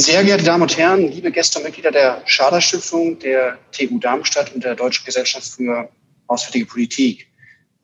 [0.00, 4.64] Sehr geehrte Damen und Herren, liebe Gäste und Mitglieder der Schader-Stiftung, der TU Darmstadt und
[4.64, 5.90] der Deutschen Gesellschaft für
[6.26, 7.26] Auswärtige Politik.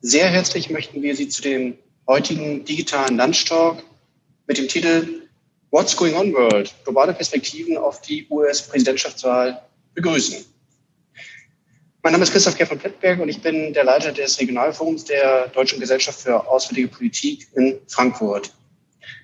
[0.01, 1.77] Sehr herzlich möchten wir Sie zu dem
[2.07, 3.83] heutigen digitalen Lunchtalk
[4.47, 5.27] mit dem Titel
[5.69, 6.73] What's Going On World?
[6.85, 9.61] Globale Perspektiven auf die US-Präsidentschaftswahl
[9.93, 10.43] begrüßen.
[12.01, 15.49] Mein Name ist Christoph Kerr von Plettenberg und ich bin der Leiter des Regionalforums der
[15.49, 18.51] Deutschen Gesellschaft für Auswärtige Politik in Frankfurt.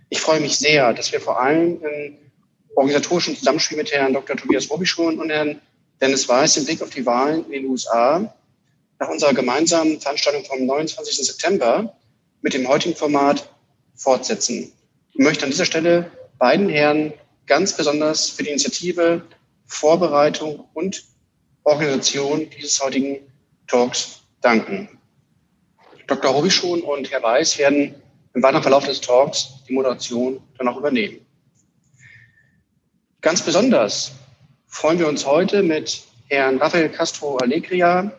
[0.09, 2.22] Ich freue mich sehr, dass wir vor allem im
[2.75, 4.35] organisatorischen Zusammenspiel mit Herrn Dr.
[4.35, 5.61] Tobias Robischon und Herrn
[6.01, 8.33] Dennis Weiß im Blick auf die Wahlen in den USA
[8.99, 11.25] nach unserer gemeinsamen Veranstaltung vom 29.
[11.25, 11.95] September
[12.41, 13.49] mit dem heutigen Format
[13.95, 14.71] fortsetzen.
[15.11, 17.13] Ich möchte an dieser Stelle beiden Herren
[17.45, 19.21] ganz besonders für die Initiative,
[19.65, 21.03] Vorbereitung und
[21.63, 23.19] Organisation dieses heutigen
[23.67, 24.89] Talks danken.
[26.07, 26.31] Dr.
[26.31, 27.95] Robischon und Herr Weiß werden
[28.33, 31.25] im weiteren Verlauf des Talks die Moderation dann auch übernehmen.
[33.23, 34.11] Ganz besonders
[34.67, 38.11] freuen wir uns heute mit Herrn Rafael Castro Alegria,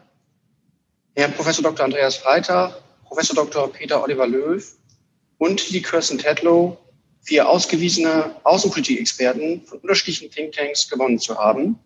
[1.15, 1.85] Herrn Professor Dr.
[1.85, 3.71] Andreas Freitag, Professor Dr.
[3.71, 4.65] Peter Oliver Löw
[5.37, 6.79] und die Kirsten Tedlow,
[7.21, 11.79] vier ausgewiesene Außenpolitik-Experten von unterschiedlichen Thinktanks gewonnen zu haben,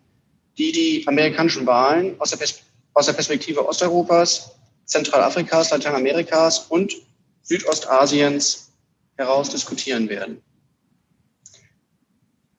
[0.57, 2.61] die die amerikanischen Wahlen aus der, Pers
[2.95, 4.53] aus der Perspektive Osteuropas,
[4.85, 6.95] Zentralafrikas, Lateinamerikas und
[7.43, 8.71] Südostasiens
[9.17, 10.41] heraus diskutieren werden.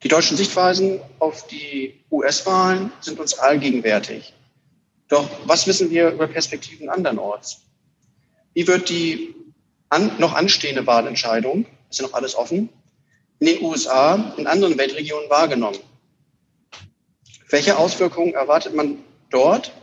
[0.02, 4.33] Die deutschen Sichtweisen auf die US-Wahlen sind uns allgegenwärtig.
[5.09, 7.64] Doch was wissen wir über Perspektiven andernorts?
[8.53, 9.36] Wie wird die
[9.89, 12.70] an, noch anstehende Wahlentscheidung, ist ja noch alles offen,
[13.39, 15.80] in den USA und anderen Weltregionen wahrgenommen?
[17.50, 19.73] Welche Auswirkungen erwartet man dort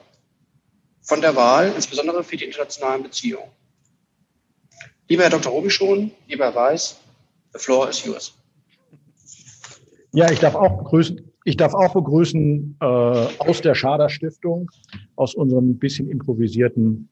[1.03, 3.51] von der Wahl, insbesondere für die internationalen Beziehungen?
[5.09, 5.53] Lieber Herr Dr.
[5.53, 6.97] Robischon, lieber Herr Weiß,
[7.53, 8.33] the floor is yours.
[10.17, 14.71] Ja, ich darf auch begrüßen, ich darf auch begrüßen äh, aus der Schader Stiftung,
[15.17, 17.11] aus unserem bisschen improvisierten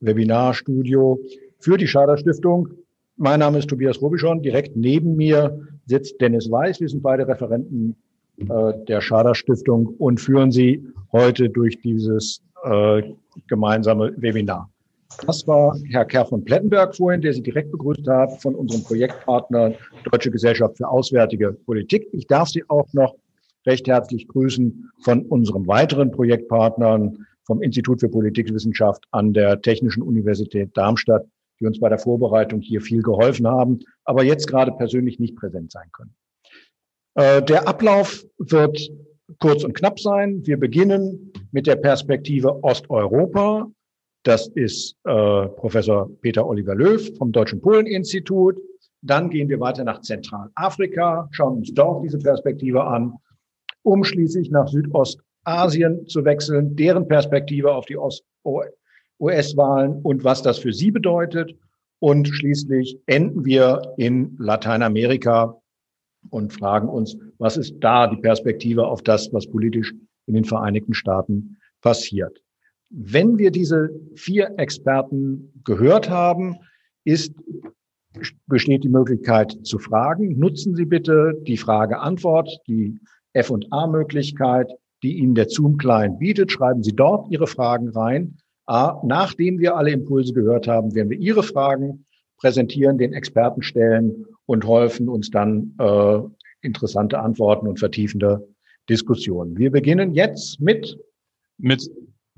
[0.00, 1.18] Webinarstudio
[1.60, 2.68] für die Schader Stiftung.
[3.16, 4.42] Mein Name ist Tobias Robischon.
[4.42, 6.78] Direkt neben mir sitzt Dennis Weiß.
[6.78, 7.96] Wir sind beide Referenten
[8.36, 13.02] äh, der Schader Stiftung und führen Sie heute durch dieses äh,
[13.48, 14.70] gemeinsame Webinar.
[15.26, 19.74] Das war Herr Kerr von Plettenberg vorhin, der Sie direkt begrüßt hat von unserem Projektpartner
[20.10, 22.08] Deutsche Gesellschaft für Auswärtige Politik.
[22.12, 23.14] Ich darf Sie auch noch
[23.66, 30.76] recht herzlich grüßen von unseren weiteren Projektpartnern vom Institut für Politikwissenschaft an der Technischen Universität
[30.76, 31.26] Darmstadt,
[31.60, 35.70] die uns bei der Vorbereitung hier viel geholfen haben, aber jetzt gerade persönlich nicht präsent
[35.70, 36.14] sein können.
[37.14, 38.90] Äh, der Ablauf wird
[39.38, 40.44] kurz und knapp sein.
[40.46, 43.70] Wir beginnen mit der Perspektive Osteuropa
[44.24, 48.60] das ist äh, Professor Peter Oliver Löw vom Deutschen Polen-Institut.
[49.02, 53.14] Dann gehen wir weiter nach Zentralafrika, schauen uns dort diese Perspektive an,
[53.82, 57.96] um schließlich nach Südostasien zu wechseln, deren Perspektive auf die
[59.18, 61.56] US-Wahlen und was das für sie bedeutet.
[61.98, 65.60] Und schließlich enden wir in Lateinamerika
[66.30, 69.92] und fragen uns, was ist da die Perspektive auf das, was politisch
[70.26, 72.41] in den Vereinigten Staaten passiert.
[72.94, 76.56] Wenn wir diese vier Experten gehört haben,
[77.04, 77.32] ist,
[78.46, 80.38] besteht die Möglichkeit zu fragen.
[80.38, 82.98] Nutzen Sie bitte die Frage-Antwort, die
[83.32, 84.70] F&A-Möglichkeit,
[85.02, 86.52] die Ihnen der Zoom-Client bietet.
[86.52, 88.36] Schreiben Sie dort Ihre Fragen rein.
[88.66, 92.04] Nachdem wir alle Impulse gehört haben, werden wir Ihre Fragen
[92.36, 96.18] präsentieren, den Experten stellen und helfen uns dann äh,
[96.60, 98.46] interessante Antworten und vertiefende
[98.88, 99.56] Diskussionen.
[99.56, 100.98] Wir beginnen jetzt mit
[101.58, 101.88] mit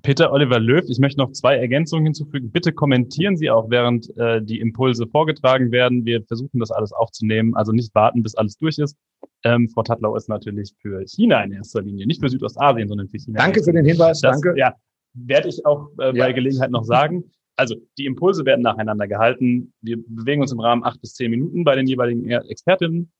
[0.04, 2.50] Peter Oliver Löw, ich möchte noch zwei Ergänzungen hinzufügen.
[2.50, 6.04] Bitte kommentieren Sie auch, während äh, die Impulse vorgetragen werden.
[6.04, 8.98] Wir versuchen das alles aufzunehmen, also nicht warten, bis alles durch ist.
[9.44, 13.19] Ähm, Frau Tatlau ist natürlich für China in erster Linie, nicht für Südostasien, sondern für
[13.19, 13.38] China.
[13.41, 14.59] Danke für den Hinweis, das, danke.
[14.59, 14.75] Ja,
[15.14, 16.32] werde ich auch äh, bei ja.
[16.32, 17.25] Gelegenheit noch sagen.
[17.56, 19.72] Also die Impulse werden nacheinander gehalten.
[19.81, 23.10] Wir bewegen uns im Rahmen acht bis zehn Minuten bei den jeweiligen Expertinnen.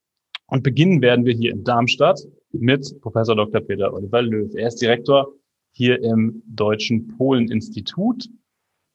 [0.49, 2.21] Und beginnen werden wir hier in Darmstadt
[2.53, 3.63] mit Professor Dr.
[3.63, 4.55] Peter Oliver Löw.
[4.55, 5.33] Er ist Direktor
[5.75, 8.29] hier im Deutschen Polen-Institut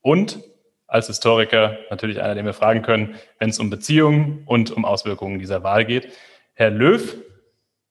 [0.02, 0.40] und
[0.88, 5.38] als Historiker natürlich einer, den wir fragen können, wenn es um Beziehungen und um Auswirkungen
[5.38, 6.12] dieser Wahl geht.
[6.54, 7.16] Herr Löw,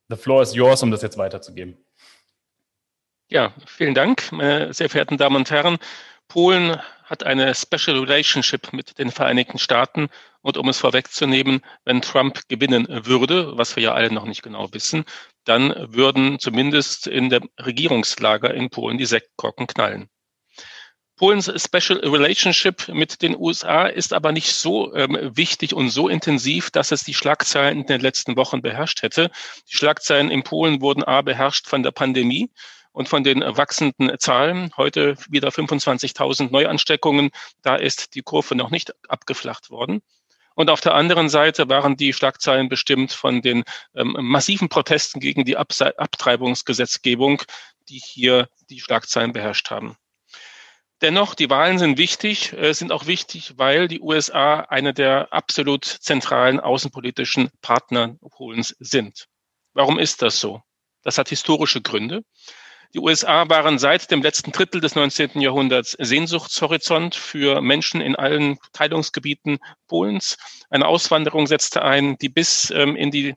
[0.08, 1.76] the floor is yours, um das jetzt weiterzugeben.
[3.28, 5.78] Ja, vielen Dank, meine sehr verehrten Damen und Herren.
[6.28, 10.08] Polen hat eine Special Relationship mit den Vereinigten Staaten.
[10.48, 14.72] Und um es vorwegzunehmen, wenn Trump gewinnen würde, was wir ja alle noch nicht genau
[14.72, 15.04] wissen,
[15.44, 20.08] dann würden zumindest in der Regierungslager in Polen die Sektkorken knallen.
[21.16, 26.70] Polens Special Relationship mit den USA ist aber nicht so ähm, wichtig und so intensiv,
[26.70, 29.30] dass es die Schlagzeilen in den letzten Wochen beherrscht hätte.
[29.70, 32.50] Die Schlagzeilen in Polen wurden a beherrscht von der Pandemie
[32.92, 34.70] und von den wachsenden Zahlen.
[34.78, 37.32] Heute wieder 25.000 Neuansteckungen.
[37.60, 40.00] Da ist die Kurve noch nicht abgeflacht worden.
[40.58, 43.62] Und auf der anderen Seite waren die Schlagzeilen bestimmt von den
[43.94, 47.42] ähm, massiven Protesten gegen die Abtreibungsgesetzgebung,
[47.88, 49.96] die hier die Schlagzeilen beherrscht haben.
[51.00, 55.84] Dennoch, die Wahlen sind wichtig, äh, sind auch wichtig, weil die USA eine der absolut
[55.84, 59.28] zentralen außenpolitischen Partner Polens sind.
[59.74, 60.60] Warum ist das so?
[61.04, 62.24] Das hat historische Gründe.
[62.94, 65.42] Die USA waren seit dem letzten Drittel des 19.
[65.42, 69.58] Jahrhunderts Sehnsuchtshorizont für Menschen in allen Teilungsgebieten
[69.88, 70.38] Polens.
[70.70, 73.34] Eine Auswanderung setzte ein, die bis ähm, in die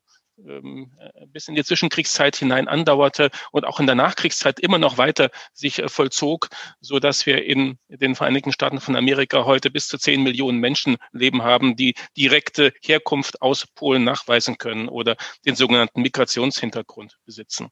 [0.47, 0.91] ähm,
[1.27, 5.79] bis in die Zwischenkriegszeit hinein andauerte und auch in der Nachkriegszeit immer noch weiter sich
[5.79, 6.47] äh, vollzog,
[6.79, 10.95] so dass wir in den Vereinigten Staaten von Amerika heute bis zu zehn Millionen Menschen
[11.11, 17.69] leben haben, die direkte Herkunft aus Polen nachweisen können oder den sogenannten Migrationshintergrund besitzen.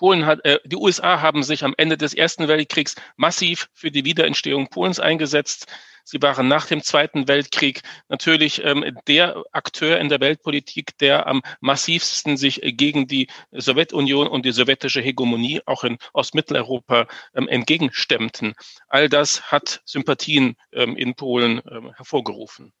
[0.00, 4.06] Polen hat, äh, die USA haben sich am Ende des Ersten Weltkriegs massiv für die
[4.06, 5.66] Wiederentstehung Polens eingesetzt.
[6.04, 11.42] Sie waren nach dem Zweiten Weltkrieg natürlich ähm, der Akteur in der Weltpolitik, der am
[11.60, 18.54] massivsten sich gegen die Sowjetunion und die sowjetische Hegemonie auch in Ostmitteleuropa ähm, entgegenstemmten.
[18.88, 22.72] All das hat Sympathien ähm, in Polen ähm, hervorgerufen.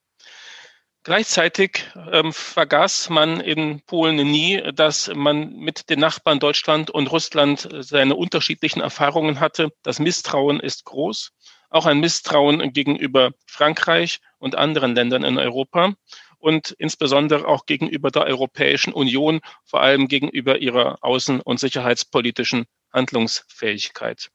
[1.02, 7.66] Gleichzeitig ähm, vergaß man in Polen nie, dass man mit den Nachbarn Deutschland und Russland
[7.80, 9.70] seine unterschiedlichen Erfahrungen hatte.
[9.82, 11.32] Das Misstrauen ist groß,
[11.70, 15.94] auch ein Misstrauen gegenüber Frankreich und anderen Ländern in Europa
[16.38, 24.28] und insbesondere auch gegenüber der Europäischen Union, vor allem gegenüber ihrer außen- und sicherheitspolitischen Handlungsfähigkeit.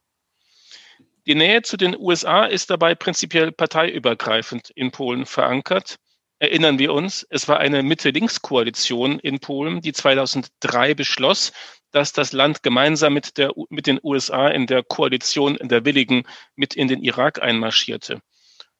[1.26, 5.98] Die Nähe zu den USA ist dabei prinzipiell parteiübergreifend in Polen verankert
[6.38, 11.52] erinnern wir uns, es war eine Mitte-Links-Koalition in Polen, die 2003 beschloss,
[11.92, 16.24] dass das Land gemeinsam mit, der, mit den USA in der Koalition der Willigen
[16.54, 18.20] mit in den Irak einmarschierte.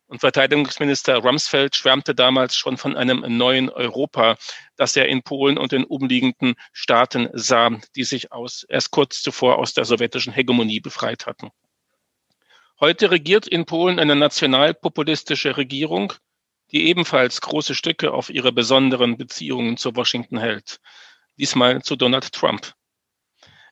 [0.08, 4.36] Und Verteidigungsminister Rumsfeld schwärmte damals schon von einem neuen Europa,
[4.76, 9.58] das er in Polen und den umliegenden Staaten sah, die sich aus, erst kurz zuvor
[9.58, 11.50] aus der sowjetischen Hegemonie befreit hatten.
[12.78, 16.12] Heute regiert in Polen eine nationalpopulistische Regierung,
[16.72, 20.80] die ebenfalls große Stücke auf ihre besonderen Beziehungen zu Washington hält.
[21.38, 22.74] Diesmal zu Donald Trump.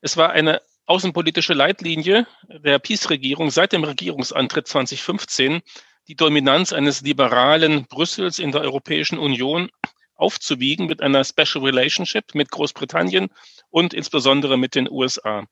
[0.01, 5.63] Es war eine außenpolitische Leitlinie der Peace-Regierung seit dem Regierungsantritt 2015,
[6.09, 9.71] die Dominanz eines liberalen Brüssels in der Europäischen Union
[10.15, 13.29] aufzuwiegen mit einer Special Relationship mit Großbritannien
[13.71, 15.47] und insbesondere mit den USA.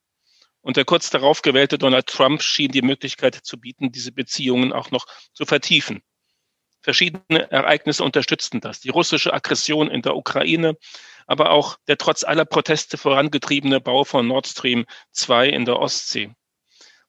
[0.61, 4.91] Und der kurz darauf gewählte Donald Trump schien die Möglichkeit zu bieten, diese Beziehungen auch
[4.91, 6.01] noch zu vertiefen.
[6.83, 8.81] Verschiedene Ereignisse unterstützten das.
[8.81, 10.77] Die russische Aggression in der Ukraine,
[11.25, 16.31] aber auch der trotz aller Proteste vorangetriebene Bau von Nord Stream 2 in der Ostsee.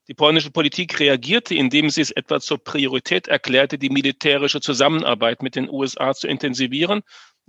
[0.06, 5.56] Die polnische Politik reagierte, indem sie es etwa zur Priorität erklärte, die militärische Zusammenarbeit mit
[5.56, 7.02] den USA zu intensivieren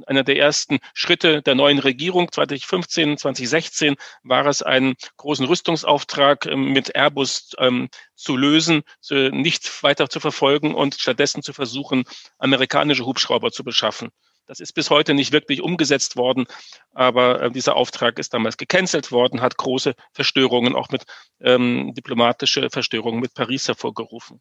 [0.08, 6.72] einer der ersten Schritte der neuen Regierung 2015, 2016 war es, einen großen Rüstungsauftrag ähm,
[6.74, 12.06] mit Airbus ähm, zu lösen, nicht weiter zu verfolgen und stattdessen zu versuchen,
[12.38, 14.10] amerikanische Hubschrauber zu beschaffen.
[14.48, 16.46] Das ist bis heute nicht wirklich umgesetzt worden,
[16.92, 21.06] aber äh, dieser Auftrag ist damals gecancelt worden, hat große Verstörungen, auch mit
[21.42, 24.40] ähm, diplomatische Verstörungen mit Paris hervorgerufen.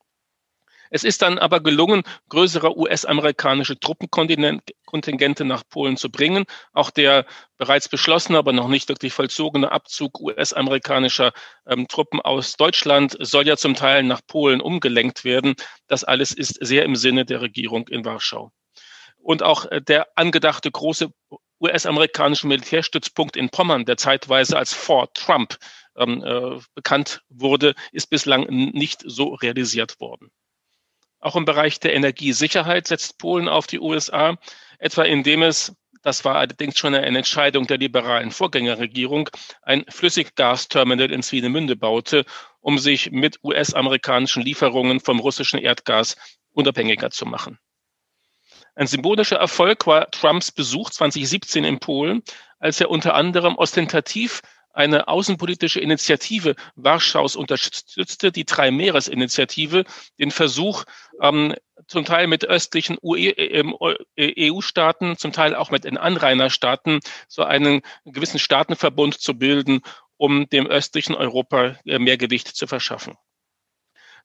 [0.94, 6.44] Es ist dann aber gelungen, größere US-amerikanische Truppenkontingente nach Polen zu bringen.
[6.72, 11.32] Auch der bereits beschlossene, aber noch nicht wirklich vollzogene Abzug US-amerikanischer
[11.66, 15.56] ähm, Truppen aus Deutschland soll ja zum Teil nach Polen umgelenkt werden.
[15.88, 18.52] Das alles ist sehr im Sinne der Regierung in Warschau.
[19.16, 21.10] Und auch äh, der angedachte große
[21.60, 25.56] US-amerikanische Militärstützpunkt in Pommern, der zeitweise als Fort Trump
[25.96, 30.30] ähm, äh, bekannt wurde, ist bislang nicht so realisiert worden.
[31.24, 34.36] Auch im Bereich der Energiesicherheit setzt Polen auf die USA,
[34.78, 39.30] etwa indem es das war allerdings schon eine Entscheidung der liberalen Vorgängerregierung,
[39.62, 42.26] ein Flüssiggasterminal in Swinemünde baute,
[42.60, 46.16] um sich mit US-amerikanischen Lieferungen vom russischen Erdgas
[46.52, 47.58] unabhängiger zu machen.
[48.74, 52.22] Ein symbolischer Erfolg war Trumps Besuch 2017 in Polen,
[52.58, 54.42] als er unter anderem ostentativ
[54.74, 59.84] eine außenpolitische Initiative Warschaus unterstützte, die Drei-Meeres-Initiative,
[60.18, 60.84] den Versuch,
[61.22, 61.54] ähm,
[61.86, 68.38] zum Teil mit östlichen EU-Staaten, e zum Teil auch mit den Anrainerstaaten, so einen gewissen
[68.38, 69.80] Staatenverbund zu bilden,
[70.16, 73.16] um dem östlichen Europa äh, mehr Gewicht zu verschaffen.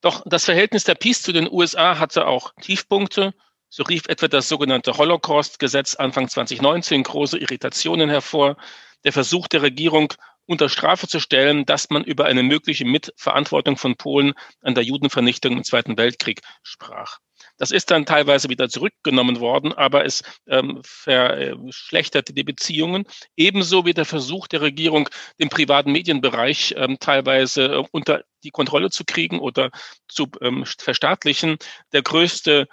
[0.01, 3.33] Doch das Verhältnis der Peace zu den USA hatte auch Tiefpunkte.
[3.67, 8.55] So rief etwa das sogenannte Holocaust-Gesetz Anfang 2019 große Irritationen hervor.
[9.03, 10.13] Der Versuch der Regierung,
[10.49, 15.53] unter Strafe zu stellen, dass man über eine mögliche Mitverantwortung von Polen an der Judenvernichtung
[15.55, 17.19] im Zweiten Weltkrieg sprach.
[17.57, 23.05] Das ist dann teilweise wieder zurückgenommen worden, aber es ähm, verschlechterte die Beziehungen.
[23.37, 25.07] Ebenso wie der Versuch der Regierung,
[25.39, 29.69] den privaten Medienbereich ähm, teilweise äh, unter die Kontrolle zu kriegen oder
[30.07, 31.57] zu ähm, verstaatlichen.
[31.93, 32.67] Der größte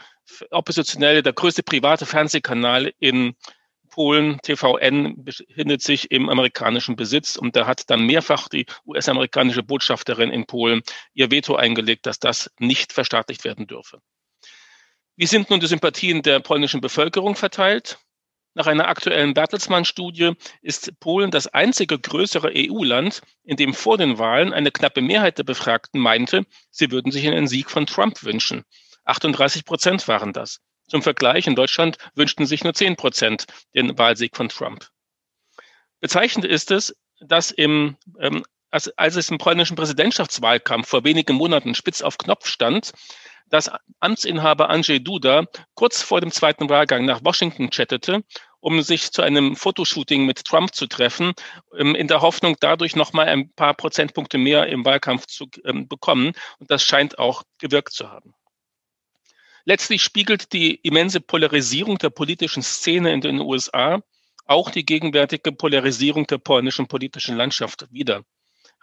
[0.50, 3.34] oppositionelle, der größte private Fernsehkanal in
[3.96, 10.30] Polen, TVN, befindet sich im amerikanischen Besitz und da hat dann mehrfach die US-amerikanische Botschafterin
[10.30, 10.82] in Polen
[11.14, 14.02] ihr Veto eingelegt, dass das nicht verstaatlicht werden dürfe.
[15.16, 17.98] Wie sind nun die Sympathien der polnischen Bevölkerung verteilt?
[18.52, 24.52] Nach einer aktuellen Bertelsmann-Studie ist Polen das einzige größere EU-Land, in dem vor den Wahlen
[24.52, 28.64] eine knappe Mehrheit der Befragten meinte, sie würden sich einen Sieg von Trump wünschen.
[29.06, 30.60] 38 Prozent waren das.
[30.88, 34.88] Zum Vergleich, in Deutschland wünschten sich nur 10 Prozent den Wahlsieg von Trump.
[36.00, 41.74] Bezeichnend ist es, dass im, ähm, als, als es im polnischen Präsidentschaftswahlkampf vor wenigen Monaten
[41.74, 42.92] spitz auf Knopf stand,
[43.48, 48.22] dass Amtsinhaber Andrzej Duda kurz vor dem zweiten Wahlgang nach Washington chattete,
[48.60, 51.32] um sich zu einem Fotoshooting mit Trump zu treffen,
[51.78, 56.32] ähm, in der Hoffnung, dadurch nochmal ein paar Prozentpunkte mehr im Wahlkampf zu ähm, bekommen.
[56.58, 58.34] Und das scheint auch gewirkt zu haben.
[59.68, 64.00] Letztlich spiegelt die immense Polarisierung der politischen Szene in den USA
[64.44, 68.22] auch die gegenwärtige Polarisierung der polnischen politischen Landschaft wider.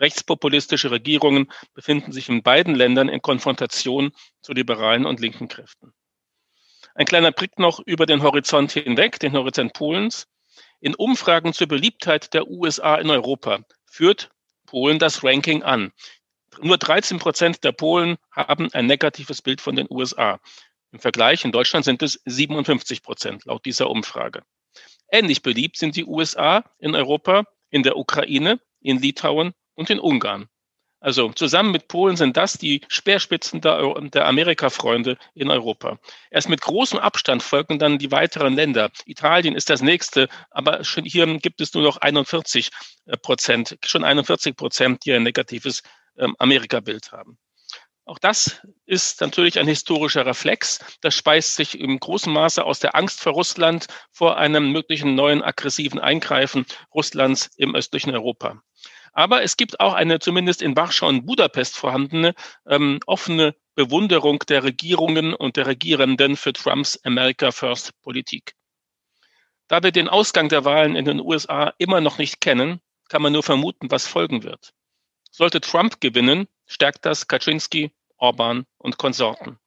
[0.01, 4.11] Rechtspopulistische Regierungen befinden sich in beiden Ländern in Konfrontation
[4.41, 5.93] zu liberalen und linken Kräften.
[6.95, 10.27] Ein kleiner Blick noch über den Horizont hinweg, den Horizont Polens.
[10.81, 14.31] In Umfragen zur Beliebtheit der USA in Europa führt
[14.65, 15.93] Polen das Ranking an.
[16.61, 20.41] Nur 13 Prozent der Polen haben ein negatives Bild von den USA.
[20.93, 24.43] Im Vergleich in Deutschland sind es 57 Prozent laut dieser Umfrage.
[25.11, 30.49] Ähnlich beliebt sind die USA in Europa, in der Ukraine, in Litauen und in Ungarn.
[30.99, 35.97] Also zusammen mit Polen sind das die Speerspitzen der, der Amerika-Freunde in Europa.
[36.29, 38.91] Erst mit großem Abstand folgen dann die weiteren Länder.
[39.07, 42.69] Italien ist das nächste, aber schon hier gibt es nur noch 41
[43.07, 45.81] äh, Prozent, schon 41 Prozent, die ein negatives
[46.17, 47.39] ähm, Amerika-Bild haben.
[48.05, 50.79] Auch das ist natürlich ein historischer Reflex.
[50.99, 55.41] Das speist sich im großen Maße aus der Angst vor Russland, vor einem möglichen neuen
[55.41, 58.61] aggressiven Eingreifen Russlands im östlichen Europa.
[59.13, 62.33] Aber es gibt auch eine zumindest in Warschau und Budapest vorhandene
[62.67, 68.53] ähm, offene Bewunderung der Regierungen und der Regierenden für Trumps America First Politik.
[69.67, 73.31] Da wir den Ausgang der Wahlen in den USA immer noch nicht kennen, kann man
[73.31, 74.73] nur vermuten, was folgen wird.
[75.31, 79.59] Sollte Trump gewinnen, stärkt das Kaczynski, Orban und Konsorten.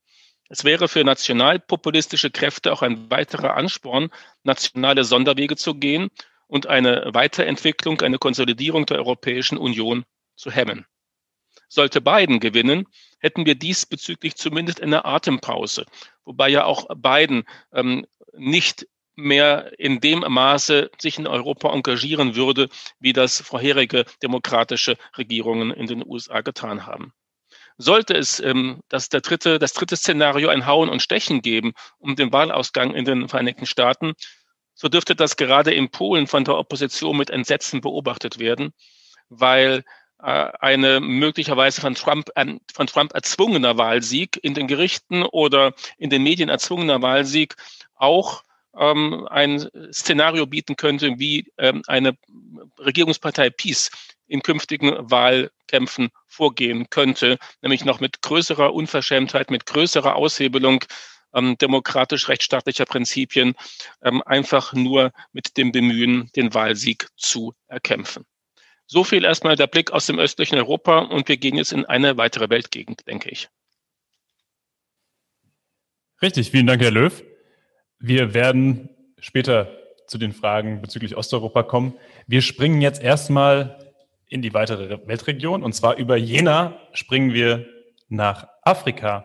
[0.48, 4.10] Es wäre für nationalpopulistische Kräfte auch ein weiterer Ansporn,
[4.44, 6.08] nationale Sonderwege zu gehen
[6.46, 10.04] und eine Weiterentwicklung, eine Konsolidierung der Europäischen Union
[10.36, 10.86] zu hemmen.
[11.68, 12.86] Sollte Biden gewinnen,
[13.18, 15.84] hätten wir diesbezüglich zumindest eine Atempause,
[16.24, 18.86] wobei ja auch Biden ähm, nicht
[19.16, 22.68] mehr in dem Maße sich in Europa engagieren würde,
[23.00, 27.12] wie das vorherige demokratische Regierungen in den USA getan haben.
[27.78, 32.16] Sollte es ähm, das, der dritte, das dritte Szenario ein Hauen und Stechen geben um
[32.16, 34.14] den Wahlausgang in den Vereinigten Staaten,
[34.74, 38.72] so dürfte das gerade in Polen von der Opposition mit Entsetzen beobachtet werden,
[39.28, 39.84] weil
[40.22, 46.10] äh, eine möglicherweise von Trump, äh, von Trump erzwungener Wahlsieg in den Gerichten oder in
[46.10, 47.56] den Medien erzwungener Wahlsieg
[47.94, 48.42] auch
[48.78, 52.16] ähm, ein Szenario bieten könnte, wie ähm, eine
[52.78, 53.90] Regierungspartei Peace
[54.26, 60.84] in künftigen Wahlkämpfen vorgehen könnte, nämlich noch mit größerer Unverschämtheit, mit größerer Aushebelung
[61.34, 63.54] ähm, demokratisch-rechtsstaatlicher Prinzipien
[64.02, 68.24] ähm, einfach nur mit dem Bemühen, den Wahlsieg zu erkämpfen.
[68.86, 72.16] So viel erstmal der Blick aus dem östlichen Europa und wir gehen jetzt in eine
[72.16, 73.48] weitere Weltgegend, denke ich.
[76.22, 77.22] Richtig, vielen Dank, Herr Löw.
[77.98, 79.68] Wir werden später
[80.06, 81.94] zu den Fragen bezüglich Osteuropa kommen.
[82.26, 83.78] Wir springen jetzt erstmal
[84.28, 87.66] in die weitere Weltregion und zwar über Jena springen wir
[88.08, 89.24] nach Afrika.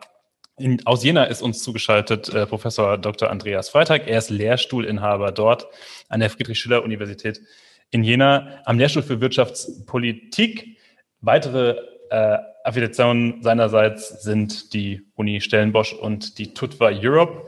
[0.57, 3.29] In, aus Jena ist uns zugeschaltet äh, Professor Dr.
[3.29, 4.07] Andreas Freitag.
[4.07, 5.67] Er ist Lehrstuhlinhaber dort
[6.09, 7.41] an der Friedrich-Schiller-Universität
[7.89, 10.77] in Jena am Lehrstuhl für Wirtschaftspolitik.
[11.19, 11.77] Weitere
[12.09, 17.47] äh, Affiliationen seinerseits sind die Uni Stellenbosch und die Tutva Europe.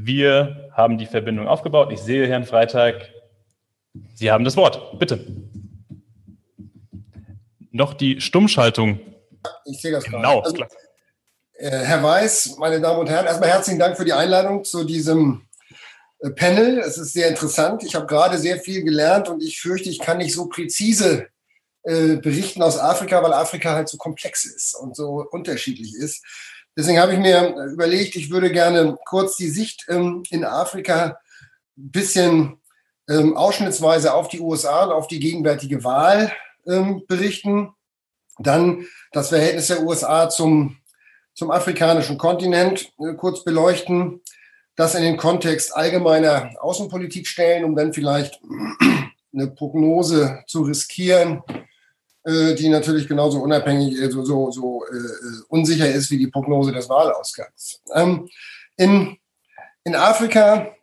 [0.00, 1.90] Wir haben die Verbindung aufgebaut.
[1.92, 3.10] Ich sehe Herrn Freitag.
[4.14, 4.98] Sie haben das Wort.
[4.98, 5.26] Bitte.
[7.72, 9.00] Noch die Stummschaltung.
[9.64, 10.42] Ich sehe das genau.
[10.42, 10.62] gerade.
[10.62, 10.64] Also,
[11.54, 15.42] Äh, Herr Weiß, meine Damen und Herren, erstmal herzlichen Dank für die Einladung zu diesem
[16.20, 16.78] äh, Panel.
[16.78, 17.82] Es ist sehr interessant.
[17.82, 21.26] Ich habe gerade sehr viel gelernt und ich fürchte, ich kann nicht so präzise
[21.82, 26.24] äh, berichten aus Afrika, weil Afrika halt so komplex ist und so unterschiedlich ist.
[26.78, 31.18] Deswegen habe ich mir überlegt, ich würde gerne kurz die Sicht ähm, in Afrika
[31.76, 32.60] ein bisschen
[33.08, 36.30] ähm, ausschnittsweise auf die USA und auf die gegenwärtige Wahl
[36.68, 37.74] ähm, berichten.
[38.38, 40.76] Dann das Verhältnis der USA zum,
[41.34, 44.20] zum afrikanischen Kontinent äh, kurz beleuchten.
[44.76, 48.40] Das in den Kontext allgemeiner Außenpolitik stellen, um dann vielleicht
[49.34, 51.42] eine Prognose zu riskieren,
[52.54, 56.88] die natürlich genauso unabhängig, äh, so, so, so äh, unsicher ist wie die Prognose des
[56.88, 57.80] Wahlausgangs.
[57.94, 58.28] Ähm,
[58.76, 59.16] in,
[59.84, 60.74] in Afrika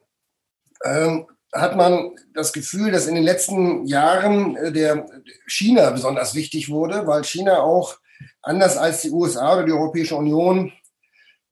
[0.84, 5.06] ähm, hat man das Gefühl, dass in den letzten Jahren äh, der
[5.48, 7.98] China besonders wichtig wurde, weil China auch
[8.42, 10.74] anders als die USA oder die Europäische Union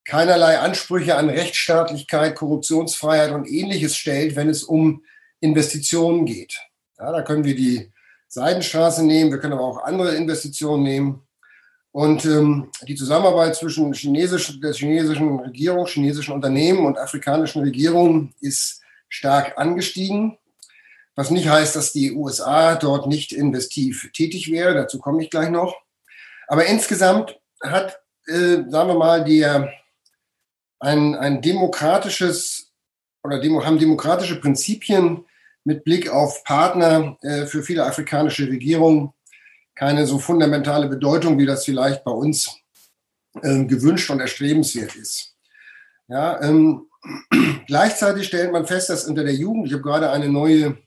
[0.05, 5.03] keinerlei Ansprüche an Rechtsstaatlichkeit, Korruptionsfreiheit und ähnliches stellt, wenn es um
[5.39, 6.59] Investitionen geht.
[6.97, 7.92] Ja, da können wir die
[8.33, 11.27] Seidenstraße nehmen, wir können aber auch andere Investitionen nehmen.
[11.91, 18.81] Und ähm, die Zusammenarbeit zwischen chinesisch, der chinesischen Regierung, chinesischen Unternehmen und afrikanischen Regierungen ist
[19.09, 20.39] stark angestiegen.
[21.15, 24.73] Was nicht heißt, dass die USA dort nicht investiv tätig wäre.
[24.73, 25.75] Dazu komme ich gleich noch.
[26.47, 29.71] Aber insgesamt hat, äh, sagen wir mal, der,
[30.79, 32.71] ein, ein demokratisches
[33.23, 35.25] oder demo, haben demokratische Prinzipien
[35.63, 39.13] mit Blick auf Partner äh, für viele afrikanische Regierungen
[39.75, 42.55] keine so fundamentale Bedeutung, wie das vielleicht bei uns
[43.41, 45.35] äh, gewünscht und erstrebenswert ist.
[46.07, 46.87] Ja, ähm,
[47.67, 50.77] gleichzeitig stellt man fest, dass unter der Jugend, ich habe gerade eine neue,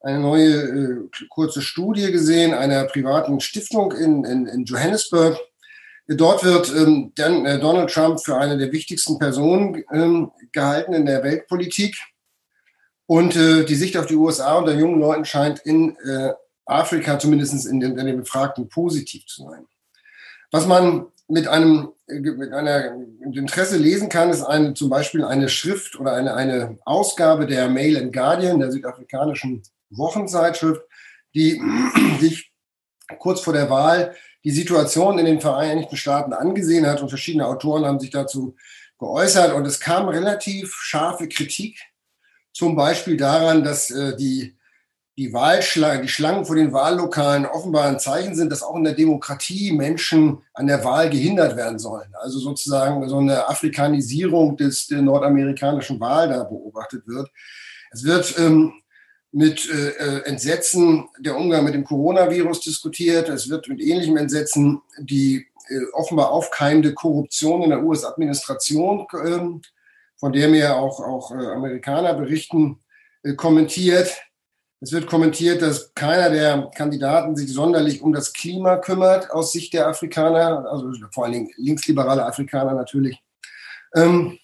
[0.00, 5.36] eine neue äh, kurze Studie gesehen einer privaten Stiftung in, in, in Johannesburg.
[6.06, 11.22] Dort wird ähm, äh, Donald Trump für eine der wichtigsten Personen ähm, gehalten in der
[11.22, 11.98] Weltpolitik.
[13.08, 16.34] Und äh, die Sicht auf die USA unter jungen Leuten scheint in äh,
[16.66, 19.64] Afrika, zumindest in den, in den Befragten, positiv zu sein.
[20.50, 25.24] Was man mit einem äh, mit einer mit Interesse lesen kann, ist eine, zum Beispiel
[25.24, 30.82] eine Schrift oder eine, eine Ausgabe der Mail and Guardian, der südafrikanischen Wochenzeitschrift,
[31.34, 31.62] die
[32.20, 32.52] sich
[33.18, 37.86] kurz vor der Wahl die Situation in den Vereinigten Staaten angesehen hat und verschiedene Autoren
[37.86, 38.54] haben sich dazu
[38.98, 41.78] geäußert und es kam relativ scharfe Kritik
[42.58, 44.56] zum Beispiel daran, dass äh, die,
[45.16, 48.94] die Wahlschlangen, die Schlangen vor den Wahllokalen offenbar ein Zeichen sind, dass auch in der
[48.94, 52.12] Demokratie Menschen an der Wahl gehindert werden sollen.
[52.20, 57.30] Also sozusagen so eine Afrikanisierung des, der nordamerikanischen Wahl da beobachtet wird.
[57.92, 58.72] Es wird ähm,
[59.30, 63.28] mit äh, äh Entsetzen der Umgang mit dem Coronavirus diskutiert.
[63.28, 69.62] Es wird mit ähnlichem Entsetzen die äh, offenbar aufkeimende Korruption in der US-Administration ähm,
[70.18, 72.80] von der mir auch, auch äh, Amerikaner berichten,
[73.22, 74.16] äh, kommentiert.
[74.80, 79.72] Es wird kommentiert, dass keiner der Kandidaten sich sonderlich um das Klima kümmert aus Sicht
[79.72, 83.20] der Afrikaner, also vor allen Dingen linksliberale Afrikaner natürlich.
[83.94, 84.38] Ähm,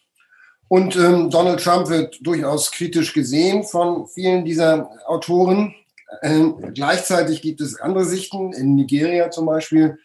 [0.69, 5.75] und ähm, Donald Trump wird durchaus kritisch gesehen von vielen dieser Autoren.
[6.23, 8.53] Ähm, gleichzeitig gibt es andere Sichten.
[8.53, 9.99] In Nigeria zum Beispiel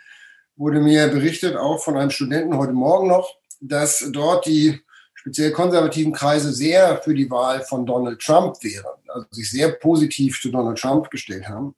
[0.58, 4.80] wurde mir berichtet, auch von einem Studenten heute Morgen noch, dass dort die
[5.30, 10.42] speziell konservativen Kreise sehr für die Wahl von Donald Trump wären, also sich sehr positiv
[10.42, 11.76] zu Donald Trump gestellt haben.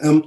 [0.00, 0.24] Ähm,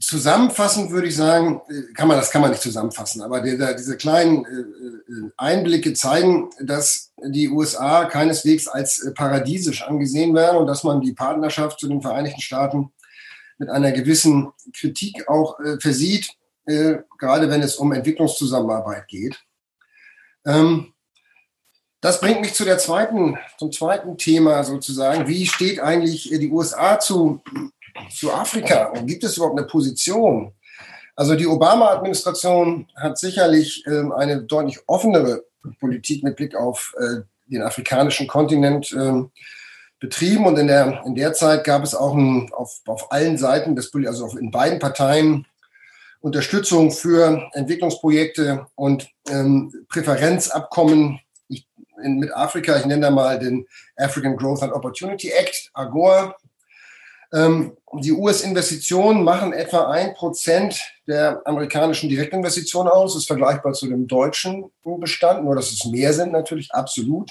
[0.00, 3.98] zusammenfassend würde ich sagen, äh, kann man, das kann man nicht zusammenfassen, aber der, diese
[3.98, 10.84] kleinen äh, äh, Einblicke zeigen, dass die USA keineswegs als paradiesisch angesehen werden und dass
[10.84, 12.92] man die Partnerschaft zu den Vereinigten Staaten
[13.58, 16.30] mit einer gewissen Kritik auch äh, versieht,
[16.64, 19.44] äh, gerade wenn es um Entwicklungszusammenarbeit geht.
[20.48, 20.92] Ähm,
[22.00, 25.26] das bringt mich zu der zweiten, zum zweiten Thema sozusagen.
[25.26, 27.42] Wie steht eigentlich die USA zu,
[28.16, 28.86] zu Afrika?
[28.86, 30.52] Und gibt es überhaupt eine Position?
[31.16, 35.44] Also die Obama-Administration hat sicherlich ähm, eine deutlich offenere
[35.80, 39.32] Politik mit Blick auf äh, den afrikanischen Kontinent ähm,
[39.98, 40.46] betrieben.
[40.46, 43.92] Und in der, in der Zeit gab es auch ein, auf, auf allen Seiten des,
[44.06, 45.46] also in beiden Parteien
[46.20, 51.68] Unterstützung für Entwicklungsprojekte und ähm, Präferenzabkommen ich,
[52.02, 52.76] in, mit Afrika.
[52.78, 56.34] Ich nenne da mal den African Growth and Opportunity Act, AGOA.
[57.32, 63.12] Ähm, die US-Investitionen machen etwa ein Prozent der amerikanischen Direktinvestitionen aus.
[63.12, 67.30] Das ist vergleichbar zu dem deutschen Bestand, nur dass es mehr sind natürlich, absolut.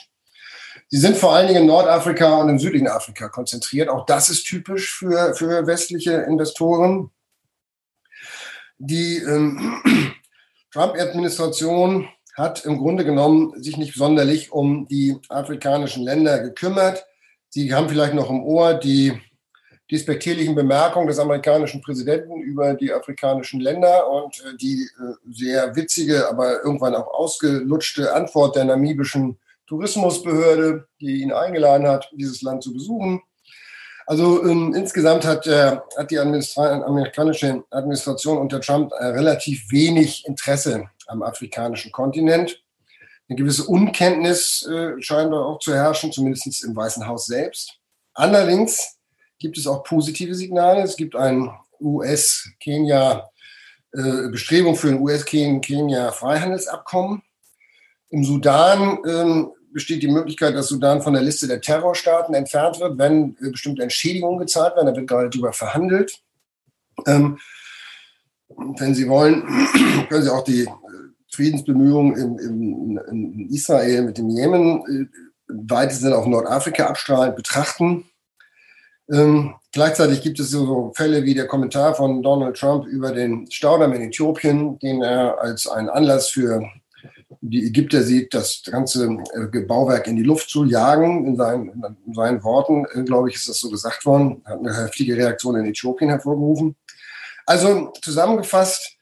[0.89, 3.89] Sie sind vor allen Dingen in Nordafrika und im südlichen Afrika konzentriert.
[3.89, 7.11] Auch das ist typisch für, für westliche Investoren
[8.77, 9.81] die, ähm,
[10.71, 17.05] Trump-Administration hat im Grunde genommen sich nicht sonderlich um die afrikanischen Länder gekümmert.
[17.49, 19.19] Sie haben vielleicht noch im Ohr die
[19.91, 26.29] despektierlichen Bemerkungen des amerikanischen Präsidenten über die afrikanischen Länder und äh, die äh, sehr witzige,
[26.29, 32.73] aber irgendwann auch ausgelutschte Antwort der namibischen Tourismusbehörde, die ihn eingeladen hat, dieses Land zu
[32.73, 33.21] besuchen.
[34.07, 40.25] Also ähm, insgesamt hat, äh, hat die Administra amerikanische Administration unter Trump äh, relativ wenig
[40.25, 42.63] Interesse am afrikanischen Kontinent.
[43.27, 47.73] Eine gewisse Unkenntnis äh, scheint auch zu herrschen, zumindest im Weißen Haus selbst.
[48.13, 48.95] Allerdings
[49.39, 50.83] gibt es auch positive Signale.
[50.83, 53.29] Es gibt ein US-Kenia,
[53.91, 57.23] äh, Bestrebung für ein US-Kenia-Freihandelsabkommen.
[58.09, 62.97] Im Sudan ähm, besteht die Möglichkeit, dass Sudan von der Liste der Terrorstaaten entfernt wird,
[62.97, 64.87] wenn äh, bestimmte Entschädigungen gezahlt werden.
[64.87, 66.19] Da wird gerade darüber verhandelt.
[67.05, 67.37] Ähm,
[68.49, 69.43] wenn Sie wollen,
[70.09, 70.67] können Sie auch die äh,
[71.31, 78.05] Friedensbemühungen in, in, in, Israel mit dem Jemen äh, im weitesten auf Nordafrika abstrahlend betrachten.
[79.11, 83.93] Ähm, gleichzeitig gibt es so Fälle wie der Kommentar von Donald Trump über den Staudamm
[83.93, 86.67] in Äthiopien, den er als einen Anlass für
[87.41, 91.25] die Ägypter sieht, das ganze äh, Bauwerk in die Luft zu jagen.
[91.25, 94.41] In seinen, in seinen Worten, äh, glaube ich, ist das so gesagt worden.
[94.45, 96.75] Hat eine heftige Reaktion in Äthiopien hervorgerufen.
[97.45, 98.97] Also zusammengefasst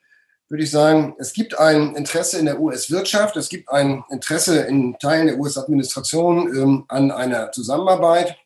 [0.50, 4.96] würde ich sagen, es gibt ein Interesse in der US-Wirtschaft, es gibt ein Interesse in
[5.00, 8.38] Teilen der US-Administration ähm, an einer Zusammenarbeit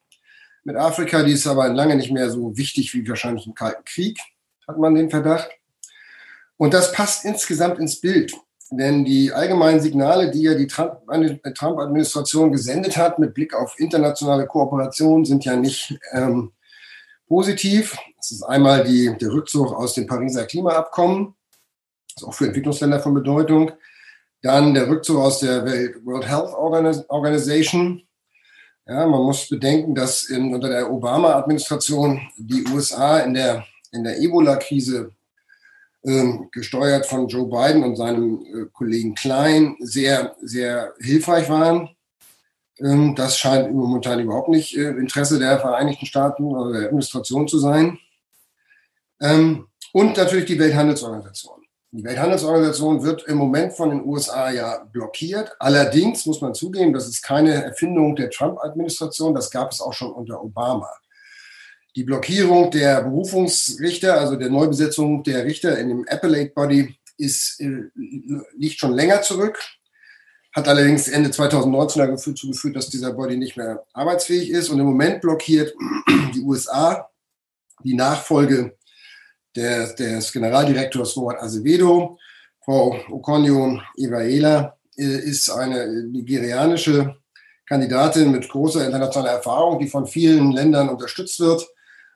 [0.64, 1.24] mit Afrika.
[1.24, 4.18] Die ist aber lange nicht mehr so wichtig wie wahrscheinlich im Kalten Krieg,
[4.68, 5.50] hat man den Verdacht.
[6.56, 8.34] Und das passt insgesamt ins Bild.
[8.72, 15.26] Denn die allgemeinen Signale, die ja die Trump-Administration gesendet hat mit Blick auf internationale Kooperation,
[15.26, 16.52] sind ja nicht ähm,
[17.28, 17.98] positiv.
[18.18, 21.34] Das ist einmal die, der Rückzug aus dem Pariser Klimaabkommen.
[22.14, 23.72] Das ist auch für Entwicklungsländer von Bedeutung.
[24.44, 25.66] Dann der Rückzug aus der
[26.04, 26.54] World Health
[27.10, 28.04] Organization.
[28.86, 34.20] Ja, man muss bedenken, dass in, unter der Obama-Administration die USA in der, in der
[34.20, 35.12] Ebola-Krise
[36.52, 41.90] gesteuert von Joe Biden und seinem äh, Kollegen Klein sehr, sehr hilfreich waren.
[42.80, 47.60] Ähm, das scheint momentan überhaupt nicht äh, Interesse der Vereinigten Staaten oder der Administration zu
[47.60, 48.00] sein.
[49.20, 51.60] Ähm, und natürlich die Welthandelsorganisation.
[51.92, 55.56] Die Welthandelsorganisation wird im Moment von den USA ja blockiert.
[55.60, 60.12] Allerdings muss man zugeben, das ist keine Erfindung der Trump-Administration, das gab es auch schon
[60.12, 60.88] unter Obama.
[61.96, 67.90] Die Blockierung der Berufungsrichter, also der Neubesetzung der Richter in dem Appellate Body, ist, äh,
[68.58, 69.60] liegt schon länger zurück,
[70.54, 74.70] hat allerdings Ende 2019 dazu geführt, dass dieser Body nicht mehr arbeitsfähig ist.
[74.70, 75.74] Und im Moment blockiert
[76.36, 77.10] die USA
[77.84, 78.78] die Nachfolge
[79.56, 82.18] der, des Generaldirektors Robert Azevedo.
[82.64, 87.16] Frau Okonjo Iweala äh, ist eine nigerianische
[87.66, 91.68] Kandidatin mit großer internationaler Erfahrung, die von vielen Ländern unterstützt wird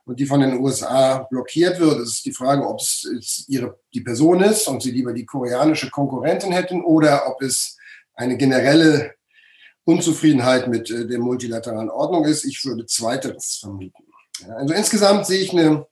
[0.06, 2.00] und die von den USA blockiert wird.
[2.00, 5.90] Es ist die Frage, ob es ihre, die Person ist und sie lieber die koreanische
[5.90, 7.78] Konkurrentin hätten oder ob es
[8.16, 9.16] eine generelle
[9.86, 12.46] Unzufriedenheit mit äh, der multilateralen Ordnung ist.
[12.46, 14.04] Ich würde zweiteres vermuten.
[14.56, 15.86] Also insgesamt sehe ich eine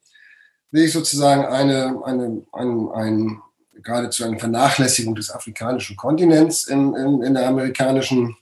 [0.72, 3.42] sehe ich sozusagen eine, eine, ein, ein,
[3.84, 8.38] geradezu eine Vernachlässigung des afrikanischen Kontinents in, in, in der amerikanischen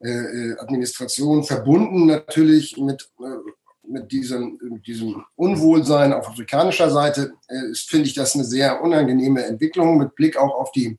[0.00, 3.50] äh, äh Administration, verbunden natürlich mit, äh,
[3.92, 8.82] mit, diesem, mit diesem Unwohlsein auf afrikanischer Seite, äh, ist, finde ich das eine sehr
[8.82, 10.98] unangenehme Entwicklung mit Blick auch auf die,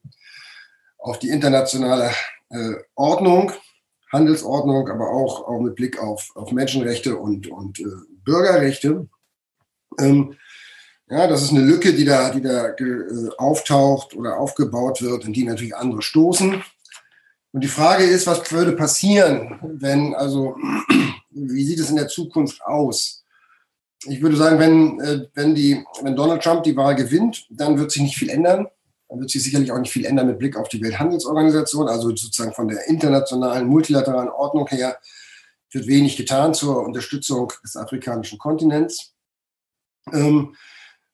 [0.98, 2.12] auf die internationale
[2.50, 3.52] äh, Ordnung.
[4.12, 7.86] Handelsordnung, aber auch, auch mit Blick auf, auf Menschenrechte und, und äh,
[8.24, 9.10] Bürgerrechte.
[10.00, 10.36] Ähm,
[11.10, 15.34] ja, das ist eine Lücke, die da, die da äh, auftaucht oder aufgebaut wird und
[15.34, 16.64] die natürlich andere stoßen.
[17.54, 20.56] Und die Frage ist, was würde passieren, wenn, also,
[21.30, 23.24] wie sieht es in der Zukunft aus?
[24.06, 27.92] Ich würde sagen, wenn, äh, wenn, die, wenn Donald Trump die Wahl gewinnt, dann wird
[27.92, 28.68] sich nicht viel ändern.
[29.08, 32.54] Dann wird sich sicherlich auch nicht viel ändern mit Blick auf die Welthandelsorganisation, also sozusagen
[32.54, 34.98] von der internationalen, multilateralen Ordnung her
[35.72, 39.14] wird wenig getan zur Unterstützung des afrikanischen Kontinents.
[40.12, 40.56] Ähm,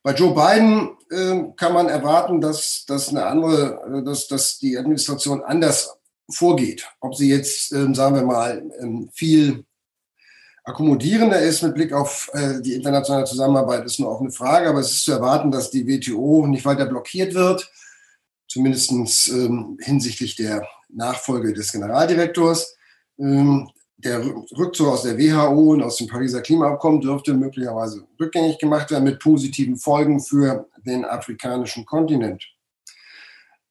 [0.01, 4.77] bei Joe Biden äh, kann man erwarten, dass, dass eine andere, äh, dass, dass die
[4.77, 5.98] Administration anders
[6.29, 6.87] vorgeht.
[6.99, 9.65] Ob sie jetzt, äh, sagen wir mal, ähm, viel
[10.63, 14.69] akkommodierender ist mit Blick auf äh, die internationale Zusammenarbeit, ist nur eine Frage.
[14.69, 17.71] Aber es ist zu erwarten, dass die WTO nicht weiter blockiert wird,
[18.47, 18.91] zumindest
[19.29, 22.75] ähm, hinsichtlich der Nachfolge des Generaldirektors.
[23.17, 24.23] Ähm, der
[24.57, 29.19] Rückzug aus der WHO und aus dem Pariser Klimaabkommen dürfte möglicherweise rückgängig gemacht werden mit
[29.19, 32.45] positiven Folgen für den afrikanischen Kontinent.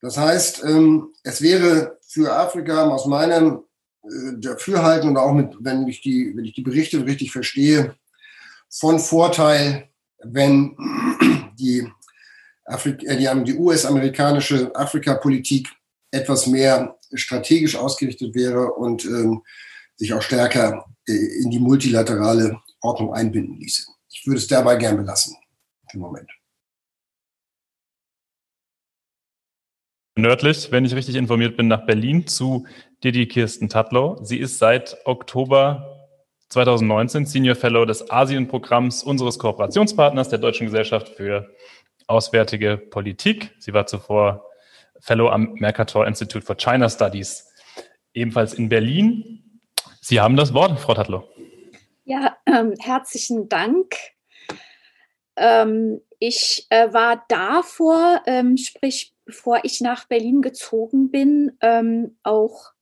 [0.00, 3.64] Das heißt, ähm, es wäre für Afrika aus meinem
[4.04, 7.96] äh, Dafürhalten und auch mit, wenn ich die, wenn ich die Berichte richtig verstehe,
[8.70, 9.88] von Vorteil,
[10.22, 10.76] wenn
[11.58, 11.86] die,
[12.64, 15.68] Afrik äh, die, die US-amerikanische Afrika-Politik
[16.10, 19.42] etwas mehr strategisch ausgerichtet wäre und ähm,
[19.96, 23.84] sich auch stärker äh, in die multilaterale Ordnung einbinden ließe.
[24.10, 25.36] Ich würde es dabei gern belassen
[25.92, 26.30] im Moment.
[30.18, 32.66] Nördlich, wenn ich richtig informiert bin, nach Berlin zu
[33.04, 34.18] Didi Kirsten Tatlow.
[34.24, 36.08] Sie ist seit Oktober
[36.48, 41.54] 2019 Senior Fellow des Asienprogramms unseres Kooperationspartners der Deutschen Gesellschaft für
[42.08, 43.54] Auswärtige Politik.
[43.60, 44.44] Sie war zuvor
[44.98, 47.48] Fellow am Mercator Institute for China Studies,
[48.12, 49.60] ebenfalls in Berlin.
[50.00, 51.28] Sie haben das Wort, Frau Tatlow.
[52.06, 53.94] Ja, ähm, herzlichen Dank.
[55.36, 62.72] Ähm, ich äh, war davor, ähm, sprich bevor ich nach Berlin gezogen bin, ähm, auch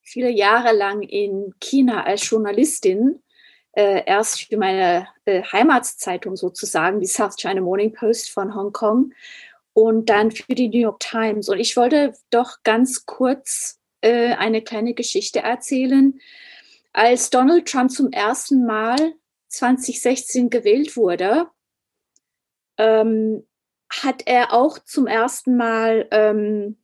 [0.00, 3.22] viele Jahre lang in China als Journalistin.
[3.70, 9.12] Äh, erst für meine äh, Heimatszeitung sozusagen, die South China Morning Post von Hongkong
[9.74, 11.48] und dann für die New York Times.
[11.48, 16.20] Und ich wollte doch ganz kurz äh, eine kleine Geschichte erzählen,
[16.92, 19.14] als Donald Trump zum ersten Mal
[19.50, 21.46] 2016 gewählt wurde,
[22.76, 23.46] ähm,
[24.00, 26.76] hat er auch zum ersten Mal ähm,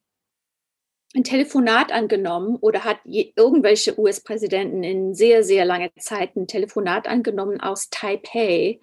[1.15, 7.09] ein Telefonat angenommen oder hat je, irgendwelche US-Präsidenten in sehr, sehr langer Zeit ein Telefonat
[7.09, 8.81] angenommen aus Taipei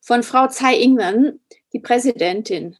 [0.00, 1.40] von Frau Tsai Ing-wen,
[1.72, 2.76] die Präsidentin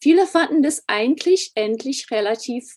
[0.00, 2.76] viele fanden das eigentlich endlich relativ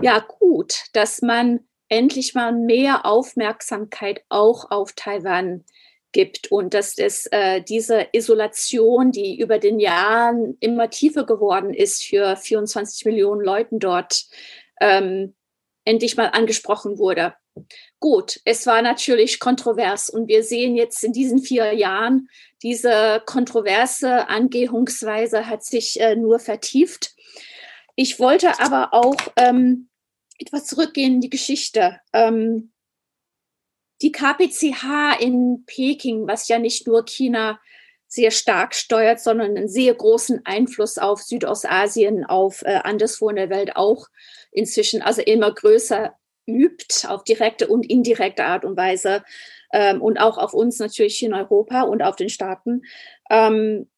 [0.00, 5.64] ja gut, dass man endlich mal mehr Aufmerksamkeit auch auf Taiwan
[6.10, 12.02] gibt und dass es äh, diese Isolation, die über den Jahren immer tiefer geworden ist
[12.02, 14.24] für 24 Millionen Leuten dort,
[14.80, 15.36] ähm,
[15.84, 17.34] endlich mal angesprochen wurde.
[18.00, 22.28] Gut, es war natürlich kontrovers und wir sehen jetzt in diesen vier Jahren,
[22.62, 27.14] diese kontroverse Angehungsweise hat sich äh, nur vertieft.
[27.94, 29.88] Ich wollte aber auch ähm,
[30.38, 32.00] etwas zurückgehen in die Geschichte.
[32.12, 32.72] Ähm,
[34.00, 37.60] die KPCH in Peking, was ja nicht nur China
[38.12, 43.48] sehr stark steuert, sondern einen sehr großen Einfluss auf Südostasien, auf äh, anderswo in der
[43.48, 44.08] Welt auch
[44.50, 46.14] inzwischen, also immer größer
[46.46, 49.24] übt, auf direkte und indirekte Art und Weise
[49.72, 52.82] ähm, und auch auf uns natürlich in Europa und auf den Staaten.
[53.30, 53.88] Ähm,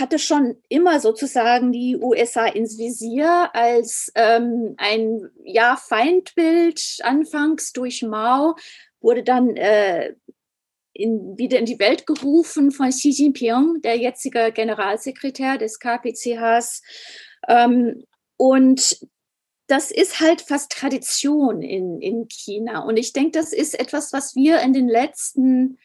[0.00, 8.02] hatte schon immer sozusagen die USA ins Visier als ähm, ein ja, Feindbild, anfangs durch
[8.02, 8.56] Mao,
[9.00, 10.14] wurde dann äh,
[11.00, 16.82] in, wieder in die Welt gerufen von Xi Jinping, der jetzige Generalsekretär des KPCHs.
[17.48, 18.04] Ähm,
[18.36, 19.00] und
[19.66, 22.80] das ist halt fast Tradition in, in China.
[22.80, 25.78] Und ich denke, das ist etwas, was wir in den letzten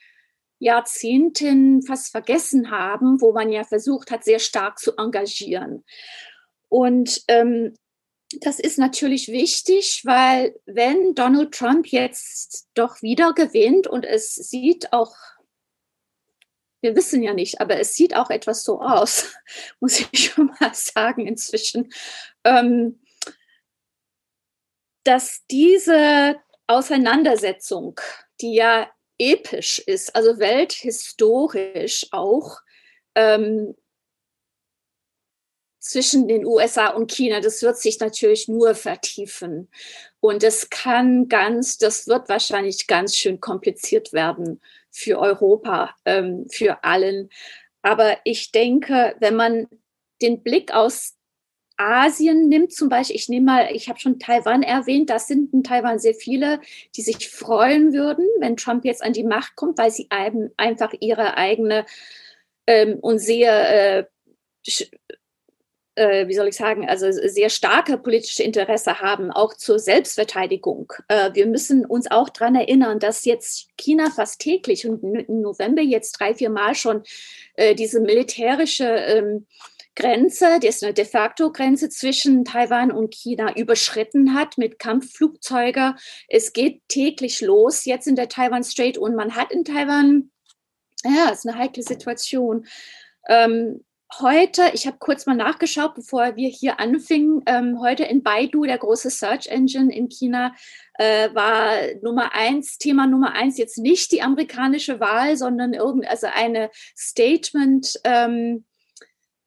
[0.60, 5.84] Jahrzehnten fast vergessen haben, wo man ja versucht hat, sehr stark zu engagieren.
[6.70, 7.76] Und ähm,
[8.42, 14.94] das ist natürlich wichtig, weil wenn Donald Trump jetzt doch wieder gewinnt und es sieht
[14.94, 15.16] auch,
[16.82, 19.34] wir wissen ja nicht, aber es sieht auch etwas so aus,
[19.80, 21.92] muss ich schon mal sagen inzwischen,
[22.44, 23.02] ähm,
[25.04, 26.36] dass diese
[26.68, 28.00] Auseinandersetzung,
[28.42, 32.60] die ja episch ist, also welthistorisch auch,
[33.16, 33.76] ähm,
[35.86, 39.70] zwischen den USA und China, das wird sich natürlich nur vertiefen.
[40.20, 46.84] Und es kann ganz, das wird wahrscheinlich ganz schön kompliziert werden für Europa, ähm, für
[46.84, 47.30] allen.
[47.84, 49.68] Aber ich denke, wenn man
[50.24, 51.14] den Blick aus
[51.78, 55.64] Asien nimmt zum Beispiel, ich nehme mal, ich habe schon Taiwan erwähnt, das sind in
[55.64, 56.62] Taiwan sehr viele,
[56.96, 61.38] die sich freuen würden, wenn Trump jetzt an die Macht kommt, weil sie einfach ihre
[61.38, 61.86] eigene
[62.66, 64.06] ähm, und sehr, äh,
[65.96, 70.92] äh, wie soll ich sagen, also sehr starke politische Interesse haben, auch zur Selbstverteidigung.
[71.08, 75.82] Äh, wir müssen uns auch daran erinnern, dass jetzt China fast täglich und im November
[75.82, 77.04] jetzt drei, vier Mal schon
[77.56, 79.48] äh, diese militärische ähm,
[79.96, 85.96] Grenze, die ist eine de facto Grenze zwischen Taiwan und China überschritten hat mit Kampfflugzeugen.
[86.28, 90.32] Es geht täglich los jetzt in der Taiwan Strait und man hat in Taiwan,
[91.06, 92.68] ja, es ist eine heikle Situation.
[93.30, 93.86] Ähm,
[94.20, 98.78] heute, ich habe kurz mal nachgeschaut, bevor wir hier anfingen, ähm, heute in Baidu, der
[98.78, 100.54] große Search Engine in China,
[100.96, 106.28] äh, war Nummer eins, Thema Nummer eins jetzt nicht die amerikanische Wahl, sondern irgend, also
[106.28, 108.66] eine Statement, ähm,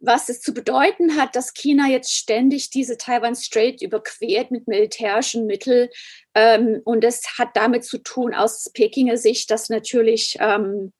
[0.01, 5.47] was es zu bedeuten hat, dass China jetzt ständig diese Taiwan Strait überquert mit militärischen
[5.47, 5.89] Mitteln.
[6.35, 10.93] Ähm, und es hat damit zu tun, aus Pekinger Sicht, dass natürlich ähm,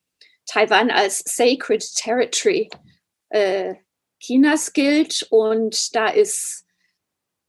[0.47, 2.77] Taiwan als Sacred Territory äh,
[4.19, 6.65] Chinas gilt und da ist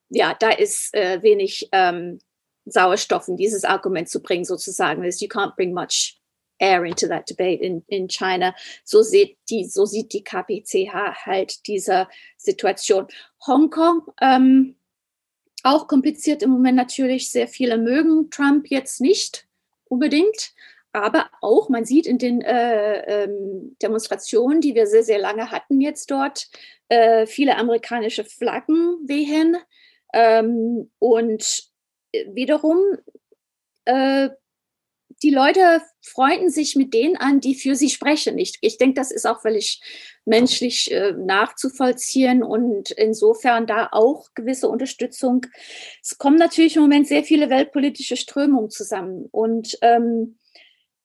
[0.09, 2.19] ja da ist äh, wenig ähm,
[2.65, 5.03] Sauerstoff in dieses Argument zu bringen sozusagen.
[5.03, 6.19] You can't bring much
[6.59, 8.53] air into that debate in, in China.
[8.83, 13.07] So sieht die so sieht die KPCH halt diese Situation.
[13.45, 14.75] Hongkong ähm,
[15.63, 17.31] auch kompliziert im Moment natürlich.
[17.31, 19.47] Sehr viele mögen Trump jetzt nicht
[19.85, 20.53] unbedingt.
[20.91, 25.82] Aber auch, man sieht in den äh, ähm, Demonstrationen, die wir sehr, sehr lange hatten
[25.82, 26.47] jetzt dort,
[26.89, 29.58] äh, viele amerikanische Flaggen wehen.
[30.13, 31.69] Ähm, und
[32.34, 32.80] wiederum,
[33.86, 34.30] äh,
[35.21, 38.38] die Leute freunden sich mit denen an, die für sie sprechen.
[38.38, 39.82] Ich, ich denke, das ist auch völlig
[40.25, 45.45] menschlich äh, nachzuvollziehen und insofern da auch gewisse Unterstützung.
[46.02, 50.38] Es kommen natürlich im Moment sehr viele weltpolitische Strömungen zusammen und ähm,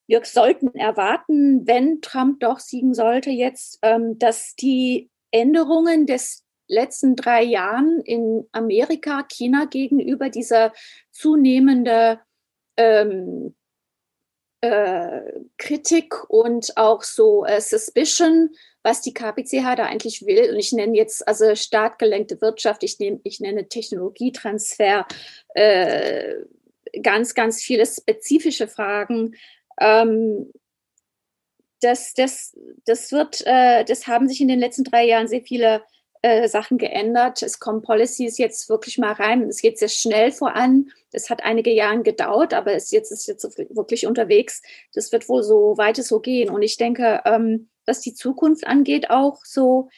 [0.07, 7.17] wir sollten erwarten, wenn Trump doch siegen sollte jetzt, ähm, dass die Änderungen des letzten
[7.17, 10.73] drei Jahren in Amerika, China gegenüber dieser
[11.11, 12.21] zunehmende
[12.77, 13.55] ähm,
[14.61, 15.21] äh,
[15.59, 18.51] Kritik und auch so äh, Suspicion,
[18.83, 20.53] was die KPCH da eigentlich will.
[20.53, 25.07] Und ich nenne jetzt also staatgelenkte Wirtschaft, ich, nehm, ich nenne Technologietransfer,
[25.55, 26.35] äh,
[27.03, 29.35] ganz, ganz viele spezifische Fragen,
[29.81, 30.53] ähm,
[31.81, 32.57] das, das,
[32.87, 35.83] das wird, äh, das haben sich in den letzten drei Jahren sehr viele
[36.23, 37.43] äh, Sachen geändert.
[37.43, 39.43] Es kommen Policies jetzt wirklich mal rein.
[39.43, 40.91] Es geht sehr schnell voran.
[41.13, 43.45] Es hat einige Jahre gedauert, aber es jetzt ist jetzt
[43.77, 44.63] wirklich unterwegs.
[44.95, 46.49] Das wird wohl so weit so gehen.
[46.49, 49.91] Und ich denke, ähm, was die Zukunft angeht, auch so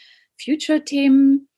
[0.42, 1.48] Future-Themen,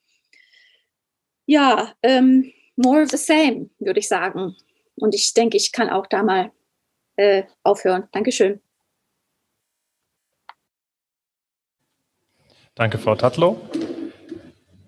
[1.47, 4.55] ja, ähm, more of the same, würde ich sagen.
[4.95, 6.51] Und ich denke, ich kann auch da mal
[7.19, 8.07] äh, aufhören.
[8.13, 8.61] Dankeschön.
[12.75, 13.59] Danke, Frau Tatlow.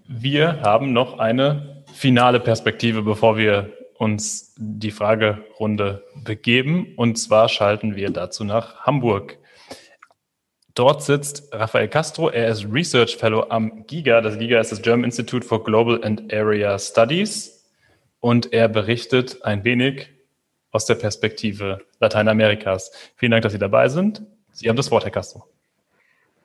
[0.08, 6.94] Wir haben noch eine finale Perspektive, bevor wir uns die Fragerunde begeben.
[6.96, 9.38] Und zwar schalten wir dazu nach Hamburg.
[10.74, 12.30] Dort sitzt Rafael Castro.
[12.30, 14.22] Er ist Research Fellow am GIGA.
[14.22, 17.68] Das GIGA ist das German Institute for Global and Area Studies.
[18.22, 20.08] Und er berichtet ein wenig
[20.72, 22.92] aus der Perspektive Lateinamerikas.
[23.16, 24.24] Vielen Dank, dass Sie dabei sind.
[24.52, 25.46] Sie haben das Wort, Herr Castro.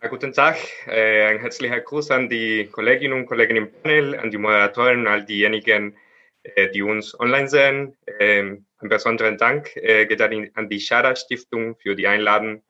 [0.03, 4.31] Ja, guten Tag, äh, ein herzlicher Gruß an die Kolleginnen und Kollegen im Panel, an
[4.31, 5.97] die Moderatoren, all diejenigen,
[6.43, 7.97] äh, die uns online sehen.
[8.21, 12.63] Ähm, einen besonderen Dank äh, geht an die Schara Stiftung für die Einladung.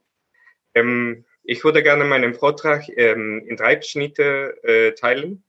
[0.74, 5.44] Ähm, ich würde gerne meinen Vortrag ähm, in drei Schnitte teilen.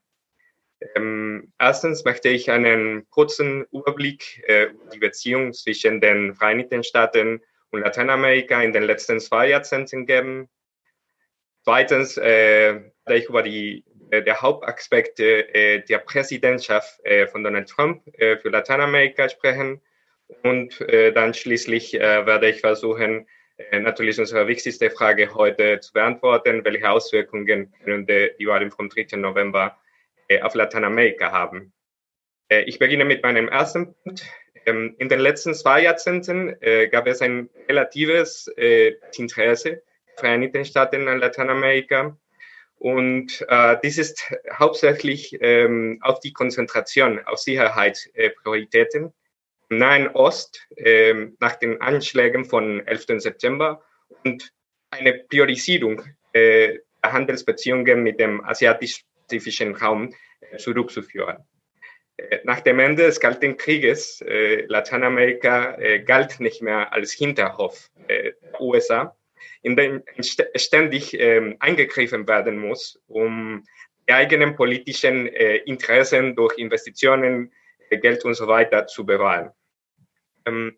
[0.95, 7.41] Ähm, erstens möchte ich einen kurzen Überblick äh, über die Beziehung zwischen den Vereinigten Staaten
[7.71, 10.49] und Lateinamerika in den letzten zwei Jahrzehnten geben.
[11.63, 17.67] Zweitens äh, werde ich über die, äh, der Hauptaspekte äh, der Präsidentschaft äh, von Donald
[17.67, 19.81] Trump äh, für Lateinamerika sprechen.
[20.43, 20.85] Und
[21.15, 23.25] dann schließlich werde ich versuchen,
[23.71, 29.15] natürlich unsere wichtigste Frage heute zu beantworten, welche Auswirkungen die Wahlen vom 3.
[29.15, 29.77] November
[30.41, 31.73] auf Lateinamerika haben.
[32.49, 34.25] Äh, ich beginne mit meinem ersten Punkt.
[34.65, 38.47] Ähm, in den letzten zwei Jahrzehnten äh, gab es ein relatives
[39.15, 39.81] Interesse der
[40.17, 42.17] Vereinigten Staaten an Lateinamerika.
[42.79, 49.13] Und äh, dies ist hauptsächlich ähm, auf die Konzentration auf Sicherheitsprioritäten
[49.69, 53.05] im Nahen Ost äh, nach den Anschlägen von 11.
[53.17, 53.81] September
[54.23, 54.51] und
[54.91, 60.13] eine Priorisierung äh, der Handelsbeziehungen mit dem asiatischen pazifischen Raum äh,
[60.57, 61.37] zurückzuführen.
[62.17, 68.33] Äh, nach dem Ende des Kalten Krieges, äh, Lateinamerika galt nicht mehr als Hinterhof der
[68.59, 69.15] USA,
[69.61, 70.03] in den
[70.55, 73.63] ständig ähm, eingegriffen werden muss, um
[74.07, 77.51] die eigenen politischen Interessen durch Investitionen,
[77.89, 79.51] Geld und so weiter zu bewahren.
[80.45, 80.77] Ähm,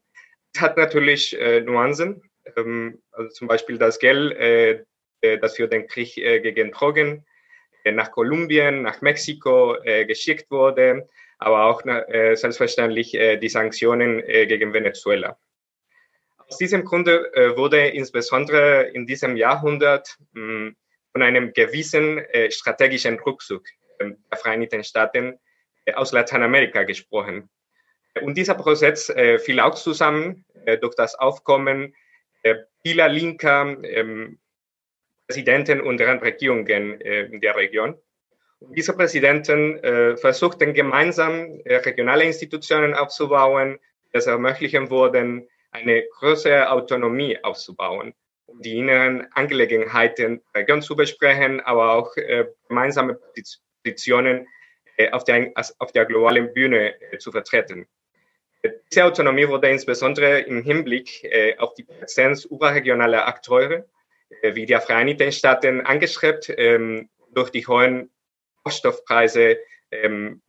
[0.54, 2.24] es hat natürlich Nuancen,
[2.58, 4.86] ähm, also zum Beispiel das Geld,
[5.22, 7.24] das für den Krieg gegen Drogen
[7.92, 9.78] nach Kolumbien, nach Mexiko
[10.08, 15.38] geschickt wurde, aber auch selbstverständlich die Sanktionen gegen Venezuela.
[16.48, 20.76] Aus diesem Grunde wurde insbesondere in diesem Jahrhundert hm,
[21.12, 23.64] von einem gewissen strategischen Rückzug
[24.00, 25.40] der Vereinigten Staaten
[25.96, 27.50] aus Lateinamerika gesprochen.
[28.22, 31.96] Und dieser Prozess äh, fiel auch zusammen äh, durch das Aufkommen
[32.44, 34.40] äh, vieler linker ähm,
[35.30, 37.96] Präsidenten und deren Regierungen äh, in der Region.
[38.62, 43.78] Und diese Präsidenten äh, versuchten gemeinsam äh, regionale Institutionen aufzubauen,
[44.12, 48.16] das ermöglichen wurden, eine größere Autonomie aufzubauen,
[48.48, 52.16] um die inneren Angelegenheiten der Region zu besprechen, aber auch
[52.68, 53.20] gemeinsame
[53.84, 54.48] Positionen
[55.12, 57.88] auf der, auf der globalen Bühne zu vertreten.
[58.92, 61.22] Diese Autonomie wurde insbesondere im Hinblick
[61.60, 63.86] auf die Präsenz überregionaler Akteure
[64.42, 68.10] wie der Vereinigten Staaten angestrebt ähm, durch die hohen
[68.66, 69.58] Rohstoffpreise
[69.92, 70.42] ähm,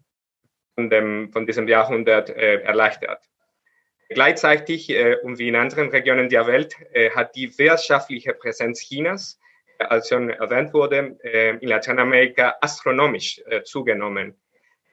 [0.75, 3.23] von, dem, von diesem Jahrhundert äh, erleichtert.
[4.09, 9.39] Gleichzeitig äh, und wie in anderen Regionen der Welt äh, hat die wirtschaftliche Präsenz Chinas,
[9.79, 14.35] äh, als schon erwähnt wurde, äh, in Lateinamerika astronomisch äh, zugenommen.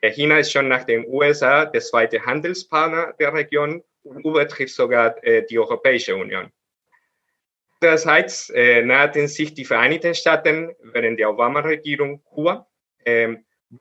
[0.03, 5.43] China ist schon nach den USA der zweite Handelspartner der Region und übertrifft sogar äh,
[5.49, 6.51] die Europäische Union.
[7.79, 12.67] Andererseits äh, nahten sich die Vereinigten Staaten während der Obama-Regierung Kuba,
[13.05, 13.35] äh,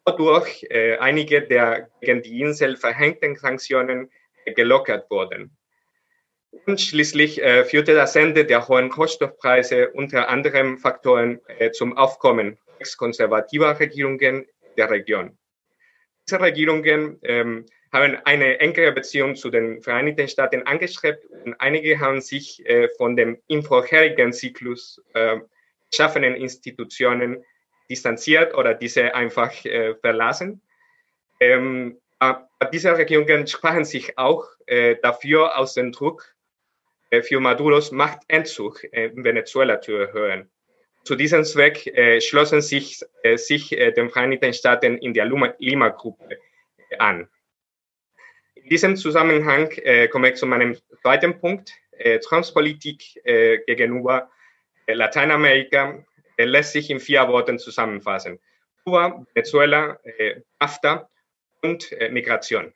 [0.05, 4.11] wodurch äh, einige der gegen die Insel verhängten Sanktionen
[4.45, 5.57] äh, gelockert wurden.
[6.67, 12.59] Und schließlich äh, führte das Ende der hohen Rohstoffpreise unter anderem Faktoren äh, zum Aufkommen
[12.79, 15.39] ex-konservativer Regierungen der Region
[16.29, 17.67] diese Regierungen ähm,
[17.97, 23.17] haben eine engere Beziehung zu den Vereinigten Staaten angestrebt und einige haben sich äh, von
[23.17, 25.39] dem im vorherigen Zyklus äh,
[25.91, 27.43] geschaffenen Institutionen
[27.89, 30.61] distanziert oder diese einfach äh, verlassen.
[31.41, 31.99] Ähm,
[32.73, 36.35] diese Regierungen sprachen sich auch äh, dafür aus dem Druck
[37.11, 40.51] äh, für Maduros Machtentzug in Venezuela zu erhöhen.
[41.05, 46.39] Zu diesem Zweck äh, schlossen sich, äh, sich den Vereinigten Staaten in der Lima-Gruppe
[46.99, 47.29] an.
[48.67, 51.73] In diesem Zusammenhang äh, komme ich zu meinem zweiten Punkt.
[51.93, 54.29] Äh, Transpolitik gegenüber
[54.89, 56.05] Lateinamerika
[56.37, 58.41] lässt sich in vier Worten zusammenfassen.
[58.83, 60.01] Kuba, Venezuela,
[60.59, 61.09] NAFTA
[61.63, 62.73] und Migration.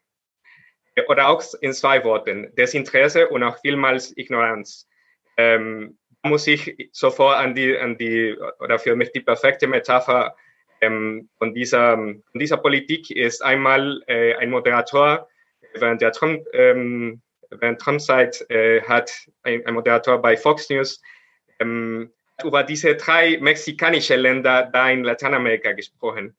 [1.09, 4.89] Oder auch in zwei Worten, Desinteresse und auch vielmals Ignoranz.
[5.37, 10.37] Ähm, muss ich sofort an die, an die, oder für mich die perfekte Metapher
[10.81, 15.27] ähm, von, dieser, von dieser Politik ist einmal äh, ein Moderator,
[15.75, 19.13] während der Trump, ähm, während Trump-Zeit äh, hat
[19.43, 21.01] ein, ein, Moderator bei Fox News
[21.59, 22.13] ähm,
[22.45, 26.37] über diese drei mexikanische Länder da in Lateinamerika gesprochen.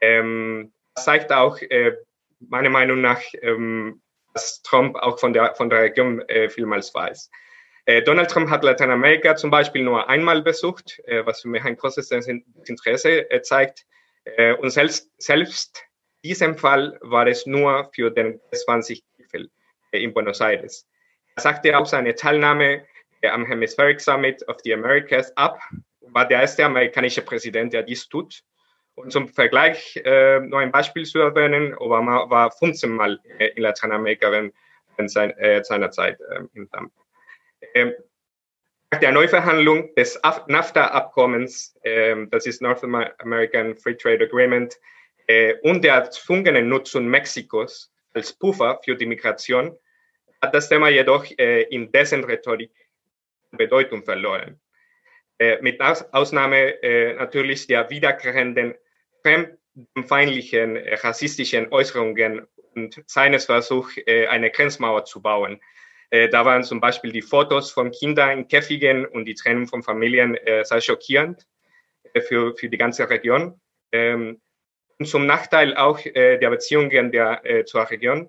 [0.00, 1.92] Ähm, das zeigt auch äh,
[2.40, 4.02] meiner Meinung nach, ähm,
[4.32, 7.30] dass Trump auch von der, von der Region äh, vielmals weiß.
[7.86, 11.76] Äh, Donald Trump hat Lateinamerika zum Beispiel nur einmal besucht, äh, was für mich ein
[11.76, 13.86] großes Interesse äh, zeigt.
[14.58, 15.84] Und selbst, selbst
[16.24, 19.50] diesem Fall war es nur für den 20 gipfel
[19.92, 20.88] äh, in Buenos Aires.
[21.36, 22.84] Er sagte auch seine Teilnahme
[23.22, 25.58] am Hemispheric Summit of the Americas ab,
[26.00, 28.42] war der erste amerikanische Präsident, der dies tut.
[28.94, 33.62] Und zum Vergleich äh, nur ein Beispiel zu erwähnen, Obama war 15 Mal äh, in
[33.62, 34.54] Lateinamerika während,
[35.10, 36.92] sein, äh, seiner Zeit äh, im Amt.
[37.74, 37.92] Ähm,
[38.92, 44.78] nach der Neuverhandlung des NAFTA-Abkommens, ähm, das ist North American Free Trade Agreement,
[45.26, 49.76] äh, und der erzwungenen Nutzung Mexikos als Puffer für die Migration,
[50.40, 52.72] hat das Thema jedoch äh, in dessen Rhetorik
[53.50, 54.60] Bedeutung verloren.
[55.38, 56.74] Äh, mit Ausnahme
[57.18, 58.74] natürlich der wiederkehrenden
[59.22, 65.60] fremdenfeindlichen rassistischen Äußerungen und seines Versuchs, eine Grenzmauer zu bauen,
[66.14, 69.82] äh, da waren zum Beispiel die Fotos von Kindern in Käfigen und die Trennung von
[69.82, 71.44] Familien äh, sehr schockierend
[72.12, 73.60] äh, für, für die ganze Region.
[73.90, 74.40] Ähm,
[75.06, 78.28] zum Nachteil auch äh, der Beziehungen der, äh, zur Region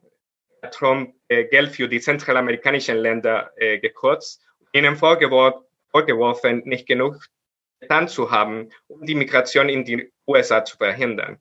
[0.61, 4.41] hat Trump äh, Geld für die zentralamerikanischen Länder gekürzt,
[4.73, 7.25] ihnen vorgewor vorgeworfen, nicht genug
[7.79, 11.39] getan zu haben, um die Migration in die USA zu verhindern.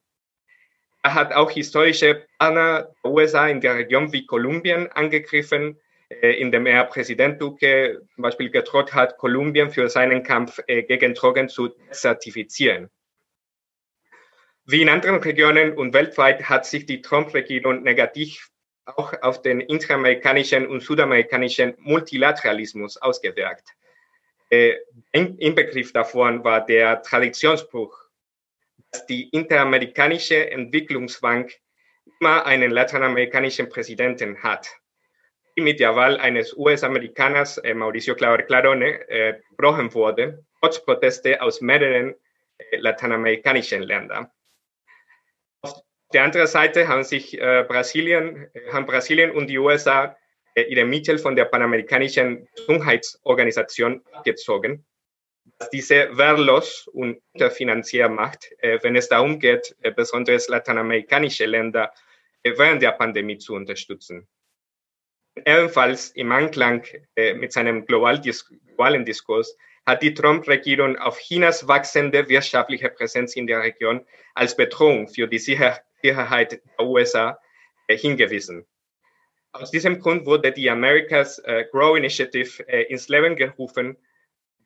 [1.03, 5.79] Er hat auch historische Partner der USA in der Region wie Kolumbien angegriffen,
[6.09, 11.15] äh, in dem er Präsident Duque zum Beispiel gedroht hat, Kolumbien für seinen Kampf gegen
[11.15, 12.91] Drogen zu zertifizieren.
[14.67, 18.51] Wie in anderen Regionen und weltweit hat sich die Trump-Regierung negativ
[18.87, 23.69] auch auf den interamerikanischen und südamerikanischen Multilateralismus ausgewirkt.
[24.49, 24.77] Äh,
[25.13, 27.95] Inbegriff davon war der Traditionsbruch,
[28.91, 31.53] dass die Interamerikanische Entwicklungsbank
[32.21, 34.69] immer einen lateinamerikanischen Präsidenten hat.
[35.57, 42.15] Mit der Wahl eines US-Amerikaners, äh, Mauricio Clarone, äh, gebrochen wurde, trotz Proteste aus mehreren
[42.73, 44.31] lateinamerikanischen Ländern.
[46.13, 50.17] Der anderen Seite haben sich äh, Brasilien, haben Brasilien und die USA
[50.55, 54.85] äh, ihre Mittel von der Panamerikanischen Gesundheitsorganisation abgezogen
[55.59, 61.93] dass diese wehrlos und unterfinanziert macht, äh, wenn es darum geht, äh, besonders lateinamerikanische Länder
[62.43, 64.27] äh, während der Pandemie zu unterstützen.
[65.45, 66.87] Ebenfalls im Anklang
[67.17, 74.07] mit seinem globalen Diskurs hat die Trump-Regierung auf Chinas wachsende wirtschaftliche Präsenz in der Region
[74.35, 75.83] als Bedrohung für die Sicherheit
[76.13, 77.39] der USA
[77.89, 78.67] hingewiesen.
[79.53, 81.41] Aus diesem Grund wurde die America's
[81.71, 83.97] Grow Initiative ins Leben gerufen,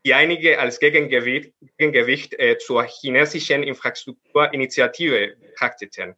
[0.05, 6.15] die einige als Gegengewicht, Gegengewicht äh, zur chinesischen Infrastrukturinitiative betrachteten.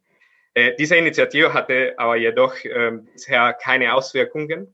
[0.53, 4.73] Äh, diese Initiative hatte aber jedoch äh, bisher keine Auswirkungen.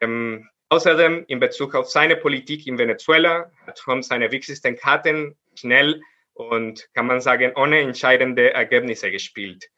[0.00, 6.00] Ähm, außerdem in Bezug auf seine Politik in Venezuela hat Trump seine wichtigsten Karten schnell
[6.48, 9.68] und kann man sagen ohne entscheidende Ergebnisse gespielt.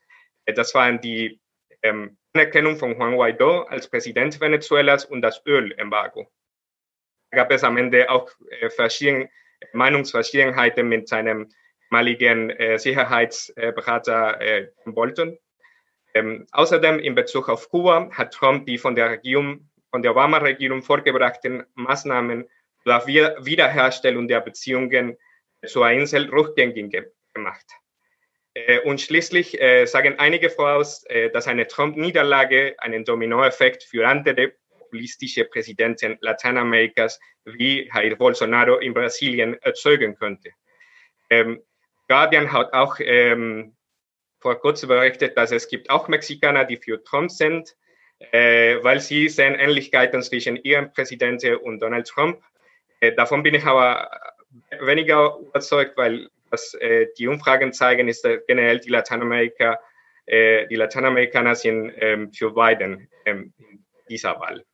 [0.44, 1.40] Äh, das waren die
[1.82, 6.30] ähm, Anerkennung von Juan Guaido als Präsident Venezuelas und das Ölembargo
[7.32, 9.28] gab es am Ende auch äh, verschieden,
[9.72, 11.48] Meinungsverschiedenheiten mit seinem
[11.90, 15.38] ehemaligen äh, Sicherheitsberater äh, Bolton.
[16.14, 20.82] Ähm, außerdem in Bezug auf Kuba hat Trump die von der Regierung, von der Obama-Regierung
[20.82, 22.48] vorgebrachten Maßnahmen
[22.82, 25.16] zur Wiederherstellung der Beziehungen
[25.66, 27.04] zur Insel rückgängig
[27.34, 27.66] gemacht.
[28.54, 34.52] Äh, und schließlich äh, sagen einige voraus, äh, dass eine Trump-Niederlage einen Dominoeffekt für andere
[34.78, 40.50] populistische Präsidenten Lateinamerikas wie Jair Bolsonaro in Brasilien erzeugen könnte.
[41.30, 41.62] Ähm,
[42.08, 43.74] Guardian hat auch ähm,
[44.40, 47.74] vor kurzem berichtet, dass es gibt auch Mexikaner, die für Trump sind,
[48.32, 52.40] weil sie sehen Ähnlichkeiten zwischen ihrem Präsidenten und Donald Trump.
[53.02, 54.08] Äh, davon bin ich aber
[54.80, 59.80] weniger überzeugt, weil was äh, die Umfragen zeigen, ist dass generell die Lateinamerika,
[60.26, 64.64] äh, die Lateinamerikaner sind ähm, für Biden ähm, in dieser Wahl.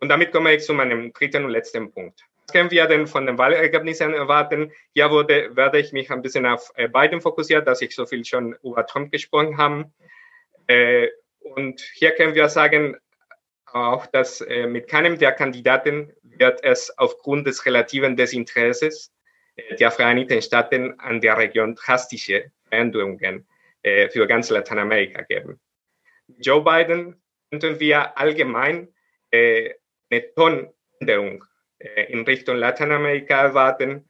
[0.00, 2.20] Und damit komme ich zu meinem dritten und letzten Punkt.
[2.46, 4.70] Was können wir denn von den Wahlergebnissen erwarten?
[4.92, 8.24] Hier wurde, werde ich mich ein bisschen auf äh, Biden fokussieren, dass ich so viel
[8.24, 9.90] schon über Trump gesprochen habe.
[10.66, 11.08] Äh,
[11.40, 12.96] und hier können wir sagen,
[13.66, 19.13] auch, dass äh, mit keinem der Kandidaten wird es aufgrund des relativen Desinteresses
[19.56, 23.46] äh, der Vereinigten Staaten an der Region drastische Veränderungen
[23.82, 25.60] äh, für ganz Lateinamerika geben.
[26.38, 28.88] Joe Biden könnten wir allgemein
[29.30, 29.74] äh,
[30.10, 31.44] eine Tonänderung
[32.08, 34.08] in Richtung Lateinamerika erwarten.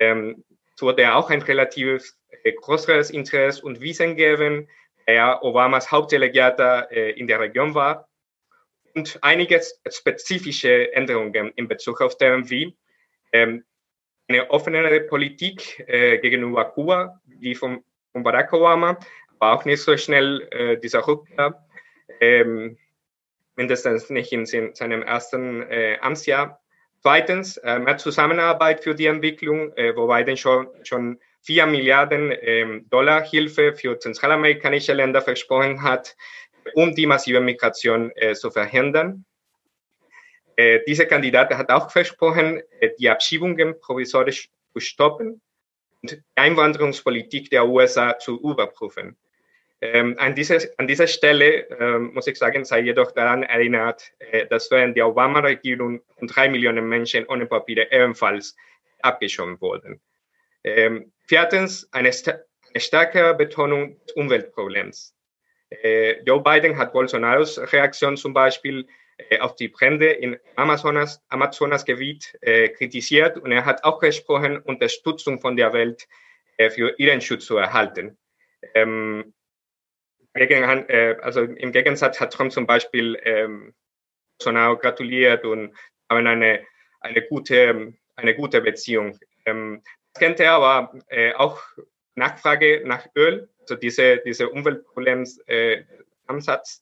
[0.00, 0.42] Ähm,
[0.74, 2.14] es wurde auch ein relativ
[2.62, 4.68] größeres Interesse und Wissen geben,
[5.06, 8.08] der Obamas Hauptdelegierter in der Region war
[8.94, 12.76] und einige spezifische Änderungen in Bezug auf deren wie
[13.32, 13.64] ähm,
[14.28, 18.98] eine offenere Politik äh, gegenüber Kuba, die von, von Barack Obama,
[19.38, 21.66] aber auch nicht so schnell äh, dieser Rückkehr.
[22.20, 22.78] Ähm,
[23.56, 26.60] mindestens nicht in seinem ersten äh, Amtsjahr.
[27.02, 32.80] Zweitens, äh, mehr Zusammenarbeit für die Entwicklung, äh, wo Biden schon, schon 4 Milliarden äh,
[32.88, 36.16] Dollar Hilfe für zentralamerikanische Länder versprochen hat,
[36.74, 39.24] um die massive Migration äh, zu verhindern.
[40.56, 45.40] Äh, dieser Kandidat hat auch versprochen, äh, die Abschiebungen provisorisch zu stoppen
[46.02, 49.16] und die Einwanderungspolitik der USA zu überprüfen.
[49.80, 54.46] Ähm, an, dieser, an dieser Stelle ähm, muss ich sagen, sei jedoch daran erinnert, äh,
[54.46, 58.54] dass während der Obama-Regierung drei Millionen Menschen ohne Papiere ebenfalls
[59.00, 60.00] abgeschoben wurden.
[60.62, 65.16] Ähm, viertens, eine, st eine stärkere Betonung des Umweltproblems.
[65.70, 68.86] Äh, Joe Biden hat Bolsonaros Reaktion zum Beispiel
[69.40, 75.56] auf die Brände im Amazonas, Amazonasgebiet äh, kritisiert und er hat auch gesprochen, Unterstützung von
[75.56, 76.06] der Welt
[76.56, 78.18] äh, für ihren Schutz zu erhalten.
[78.74, 79.32] Ähm,
[80.34, 83.74] gegen, äh, also im Gegensatz hat Trump zum Beispiel ähm,
[84.38, 85.74] gratuliert und
[86.08, 86.64] haben eine,
[87.00, 89.18] eine, gute, eine gute Beziehung.
[89.46, 91.62] Ähm, das kennt er aber äh, auch
[92.14, 95.84] Nachfrage nach Öl, also diese, diese Umweltproblems-Ansatz, äh,
[96.28, 96.74] äh,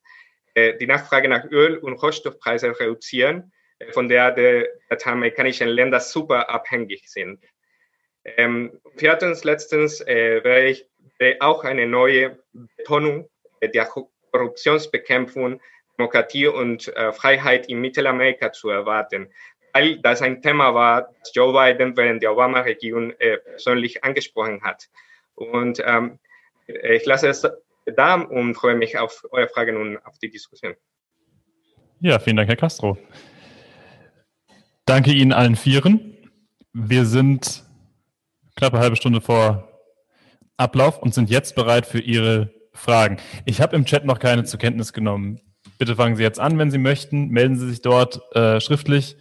[0.79, 7.09] die Nachfrage nach Öl und Rohstoffpreise reduzieren, äh, von der die lateinamerikanischen Länder super abhängig
[7.11, 7.45] sind.
[8.25, 10.87] Ähm, viertens, letztens äh, wäre ich
[11.41, 12.39] auch eine neue
[12.77, 13.29] Betonung
[13.63, 13.89] der
[14.33, 15.61] Korruptionsbekämpfung,
[15.99, 19.31] Demokratie und äh, Freiheit in Mittelamerika zu erwarten.
[19.73, 24.89] Weil das ein Thema war, das Joe Biden während der Obama-Regierung äh, persönlich angesprochen hat.
[25.35, 26.19] Und ähm,
[26.67, 27.47] ich lasse es
[27.87, 30.75] da und freue mich auf eure Fragen und auf die Diskussion.
[32.01, 32.97] Ja, vielen Dank, Herr Castro.
[34.87, 36.17] Danke Ihnen allen Vieren.
[36.73, 37.65] Wir sind
[38.57, 39.69] knapp eine halbe Stunde vor
[40.57, 43.19] Ablauf und sind jetzt bereit für Ihre Fragen.
[43.45, 45.41] Ich habe im Chat noch keine zur Kenntnis genommen.
[45.79, 47.29] Bitte fangen Sie jetzt an, wenn Sie möchten.
[47.29, 49.17] Melden Sie sich dort äh, schriftlich.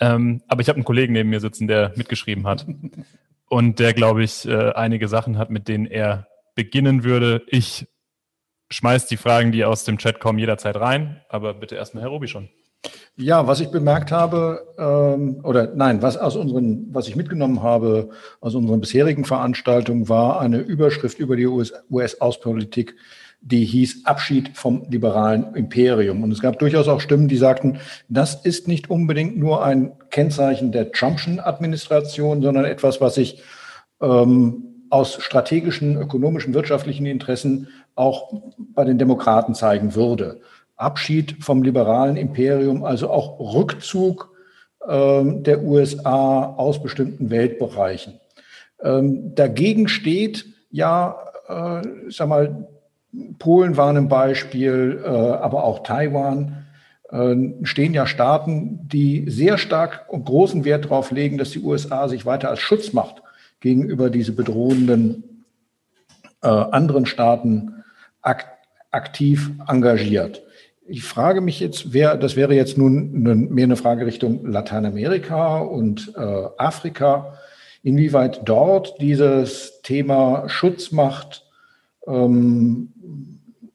[0.00, 2.66] Ähm, aber ich habe einen Kollegen neben mir sitzen, der mitgeschrieben hat
[3.48, 6.28] und der, glaube ich, äh, einige Sachen hat, mit denen er
[6.58, 7.42] beginnen würde.
[7.46, 7.86] Ich
[8.68, 11.20] schmeiß die Fragen, die aus dem Chat kommen, jederzeit rein.
[11.28, 12.48] Aber bitte erstmal Herr Robi schon.
[13.14, 18.10] Ja, was ich bemerkt habe, ähm, oder nein, was aus unseren, was ich mitgenommen habe
[18.40, 22.96] aus unseren bisherigen Veranstaltungen, war eine Überschrift über die US-Außenpolitik,
[23.40, 26.24] die hieß Abschied vom liberalen Imperium.
[26.24, 27.78] Und es gab durchaus auch Stimmen, die sagten,
[28.08, 33.40] das ist nicht unbedingt nur ein Kennzeichen der Trumpschen Administration, sondern etwas, was sich
[34.00, 38.32] ähm, aus strategischen, ökonomischen, wirtschaftlichen Interessen auch
[38.74, 40.40] bei den Demokraten zeigen würde.
[40.76, 44.30] Abschied vom liberalen Imperium, also auch Rückzug
[44.88, 48.20] ähm, der USA aus bestimmten Weltbereichen.
[48.82, 51.16] Ähm, dagegen steht ja,
[51.48, 52.68] äh, sag mal,
[53.38, 56.66] Polen war ein Beispiel, äh, aber auch Taiwan
[57.10, 62.08] äh, stehen ja Staaten, die sehr stark und großen Wert darauf legen, dass die USA
[62.08, 63.22] sich weiter als Schutzmacht
[63.60, 65.44] gegenüber diese bedrohenden
[66.42, 67.84] äh, anderen Staaten
[68.22, 68.46] ak
[68.90, 70.42] aktiv engagiert.
[70.86, 75.58] Ich frage mich jetzt, wer, das wäre jetzt nun eine, mehr eine Frage Richtung Lateinamerika
[75.58, 77.34] und äh, Afrika,
[77.82, 81.44] inwieweit dort dieses Thema Schutzmacht
[82.06, 82.92] ähm,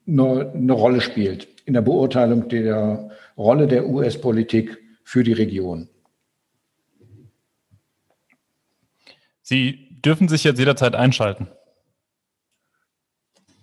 [0.06, 5.88] eine, eine Rolle spielt in der Beurteilung der Rolle der US-Politik für die Region.
[9.44, 11.48] Sie dürfen sich jetzt jederzeit einschalten.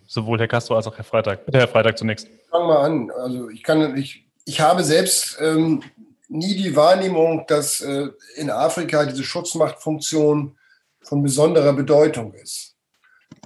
[0.06, 1.46] Sowohl Herr Castro als auch Herr Freitag.
[1.46, 2.28] Bitte Herr Freitag zunächst.
[2.52, 3.10] Fang mal an.
[3.12, 5.82] Also ich kann, ich, ich habe selbst ähm,
[6.28, 10.56] nie die Wahrnehmung, dass äh, in Afrika diese Schutzmachtfunktion
[11.02, 12.76] von besonderer Bedeutung ist.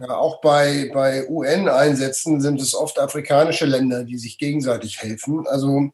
[0.01, 5.47] Ja, auch bei, bei UN-Einsätzen sind es oft afrikanische Länder, die sich gegenseitig helfen.
[5.47, 5.91] Also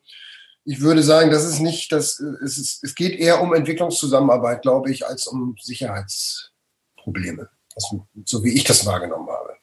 [0.66, 4.92] ich würde sagen, das ist nicht, das, es, ist, es geht eher um Entwicklungszusammenarbeit, glaube
[4.92, 7.50] ich, als um Sicherheitsprobleme.
[7.76, 9.56] Also, so wie ich das wahrgenommen habe.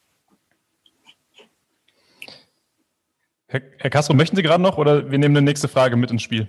[3.47, 6.21] Herr, Herr Castro, möchten Sie gerade noch oder wir nehmen eine nächste Frage mit ins
[6.21, 6.47] Spiel?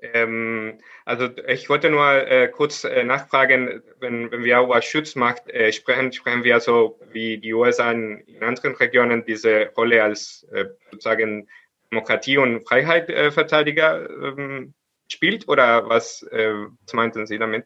[0.00, 5.72] Ähm, also ich wollte nur äh, kurz äh, nachfragen, wenn, wenn wir über Schutzmacht äh,
[5.72, 10.66] sprechen, sprechen wir so wie die USA in, in anderen Regionen diese Rolle als äh,
[10.90, 11.48] sozusagen
[11.90, 14.74] Demokratie- und Freiheitverteidiger ähm,
[15.08, 16.52] spielt oder was, äh,
[16.84, 17.64] was meinten Sie damit?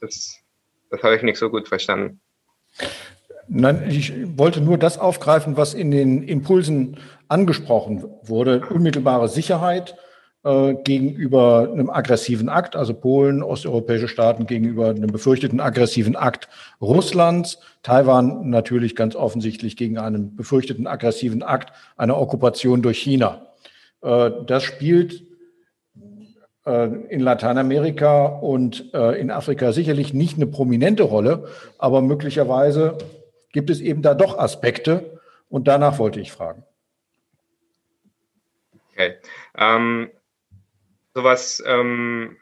[0.00, 0.38] Das,
[0.90, 2.20] das habe ich nicht so gut verstanden.
[3.48, 8.66] Nein, ich wollte nur das aufgreifen, was in den Impulsen angesprochen wurde.
[8.68, 9.96] Unmittelbare Sicherheit
[10.46, 16.48] äh, gegenüber einem aggressiven Akt, also Polen, osteuropäische Staaten gegenüber einem befürchteten aggressiven Akt
[16.80, 23.48] Russlands, Taiwan natürlich ganz offensichtlich gegen einen befürchteten aggressiven Akt einer Okkupation durch China.
[24.02, 25.24] Äh, das spielt
[26.64, 32.98] äh, in Lateinamerika und in Afrika sicherlich nicht eine prominente Rolle, aber möglicherweise
[33.50, 35.18] gibt es eben da doch Aspekte
[35.48, 36.62] und danach wollte ich fragen.
[38.92, 39.14] Okay.
[39.58, 40.10] Ähm,
[41.16, 42.36] sowas, ähm,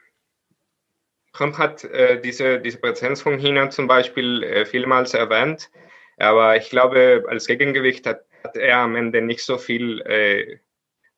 [1.33, 5.71] Trump hat äh, diese, diese Präsenz von China zum Beispiel äh, vielmals erwähnt,
[6.19, 10.59] aber ich glaube, als Gegengewicht hat, hat er am Ende nicht so viel äh,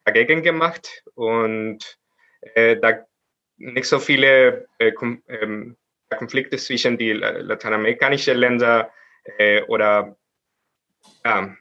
[0.04, 1.04] dagegen gemacht.
[1.14, 1.98] Und
[2.54, 3.04] äh, da
[3.58, 4.92] nicht so viele äh,
[5.28, 5.76] ähm,
[6.10, 8.86] Konflikte zwischen die lateinamerikanischen Ländern
[9.38, 10.16] äh, oder
[11.24, 11.56] ja,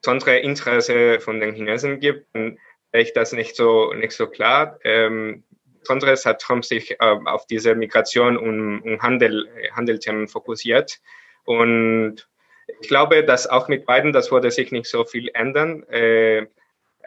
[0.00, 2.58] besondere Interesse von den Chinesen gibt, dann
[2.92, 4.78] ist das nicht so, nicht so klar.
[4.84, 5.44] Ähm,
[5.80, 10.98] Besonderes hat Trump sich äh, auf diese Migration und, und Handel, Handelthemen fokussiert.
[11.44, 12.28] Und
[12.80, 15.82] ich glaube, dass auch mit beiden, das würde sich nicht so viel ändern.
[15.88, 16.46] Äh,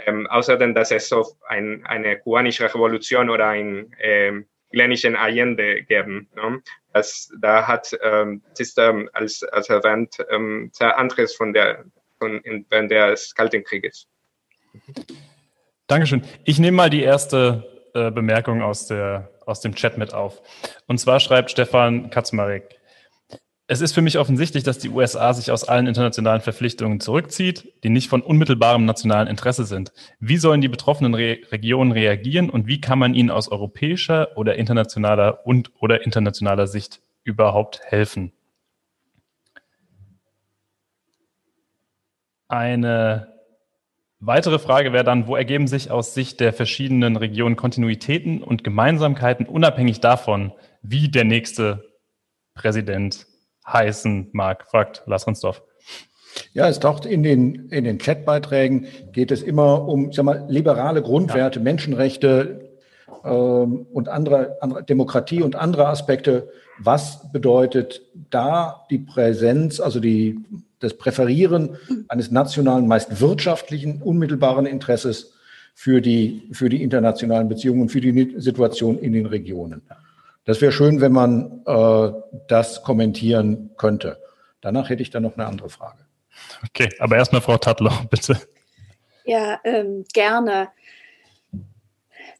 [0.05, 6.29] ähm, außerdem, dass es so ein, eine kubanische Revolution oder ein ähm, chilenischen Allende geben.
[6.35, 6.61] Ne?
[6.93, 11.85] Das, da hat, ähm, das ist ähm, als, als erwähnt ähm, sehr anderes von der,
[12.17, 14.07] von, in, während des Kalten Krieges.
[15.87, 16.23] Dankeschön.
[16.45, 20.41] Ich nehme mal die erste äh, Bemerkung aus, der, aus dem Chat mit auf.
[20.87, 22.79] Und zwar schreibt Stefan Kaczmarek.
[23.67, 27.89] Es ist für mich offensichtlich, dass die USA sich aus allen internationalen Verpflichtungen zurückzieht, die
[27.89, 29.93] nicht von unmittelbarem nationalen Interesse sind.
[30.19, 34.55] Wie sollen die betroffenen Re Regionen reagieren und wie kann man ihnen aus europäischer oder
[34.55, 38.33] internationaler und oder internationaler Sicht überhaupt helfen?
[42.49, 43.32] Eine
[44.25, 49.45] weitere Frage wäre dann, wo ergeben sich aus Sicht der verschiedenen Regionen Kontinuitäten und Gemeinsamkeiten
[49.45, 51.83] unabhängig davon, wie der nächste
[52.55, 53.25] Präsident
[53.67, 55.63] heißen mag, fragt Lars Ronsdorf.
[56.53, 60.45] Ja, es taucht in den, in den Chatbeiträgen, geht es immer um ich sag mal,
[60.47, 61.63] liberale Grundwerte, ja.
[61.63, 62.71] Menschenrechte
[63.23, 66.49] ähm, und andere, andere Demokratie und andere Aspekte.
[66.79, 68.01] Was bedeutet
[68.31, 70.39] da die Präsenz, also die,
[70.83, 71.77] das Präferieren
[72.09, 75.33] eines nationalen, meist wirtschaftlichen, unmittelbaren Interesses
[75.73, 79.81] für die, für die internationalen Beziehungen, für die Situation in den Regionen?
[80.45, 82.11] Das wäre schön, wenn man äh,
[82.49, 84.17] das kommentieren könnte.
[84.59, 85.99] Danach hätte ich dann noch eine andere Frage.
[86.67, 88.37] Okay, aber erstmal Frau Tadler, bitte.
[89.23, 90.67] Ja, ähm, gerne.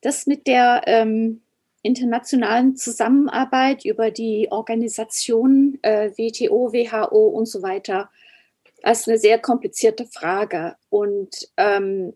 [0.01, 1.41] Das mit der ähm,
[1.81, 8.09] internationalen Zusammenarbeit über die Organisationen äh, WTO, WHO und so weiter,
[8.83, 10.75] das ist eine sehr komplizierte Frage.
[10.89, 12.15] Und, ähm,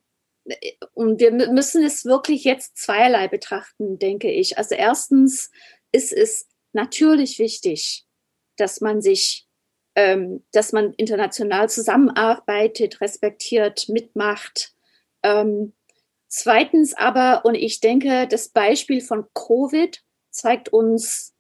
[0.94, 4.58] und wir müssen es wirklich jetzt zweierlei betrachten, denke ich.
[4.58, 5.50] Also erstens
[5.92, 8.06] ist es natürlich wichtig,
[8.58, 9.48] dass man sich
[9.98, 14.76] ähm, dass man international zusammenarbeitet, respektiert, mitmacht.
[15.24, 15.74] Ähm,
[16.28, 21.34] zweitens aber, und ich denke, das Beispiel von Covid zeigt uns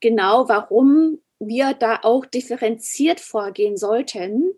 [0.00, 4.52] genau, warum wir da auch differenziert vorgehen sollten.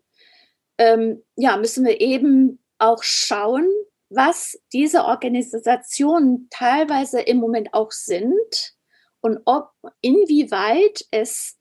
[0.79, 3.69] Ähm, ja, müssen wir eben auch schauen,
[4.11, 8.75] was diese Organisationen teilweise im Moment auch sind
[9.21, 9.71] und ob
[10.01, 11.57] inwieweit es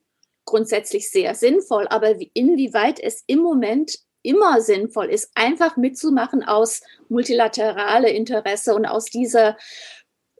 [0.46, 8.10] grundsätzlich sehr sinnvoll, aber inwieweit es im Moment immer sinnvoll ist, einfach mitzumachen aus multilaterale
[8.10, 9.58] Interesse und aus dieser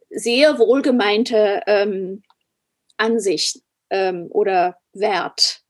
[0.10, 2.24] sehr wohlgemeinte ähm,
[2.98, 5.62] Ansicht ähm, oder Wert.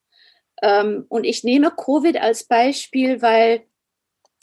[0.62, 3.64] Ähm, und ich nehme Covid als Beispiel, weil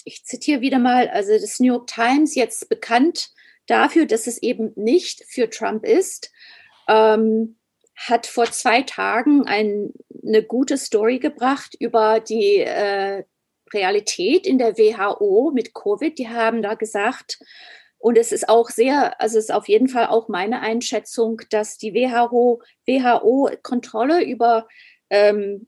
[0.04, 3.30] ich zitiere wieder mal, also das New York Times jetzt bekannt
[3.66, 6.30] dafür, dass es eben nicht für Trump ist.
[6.88, 7.56] Ähm,
[7.96, 9.92] hat vor zwei Tagen ein,
[10.26, 13.24] eine gute Story gebracht über die äh,
[13.72, 16.18] Realität in der WHO mit Covid.
[16.18, 17.38] Die haben da gesagt,
[18.04, 21.78] und es ist auch sehr, also es ist auf jeden Fall auch meine Einschätzung, dass
[21.78, 24.68] die WHO, WHO Kontrolle über,
[25.08, 25.66] ähm,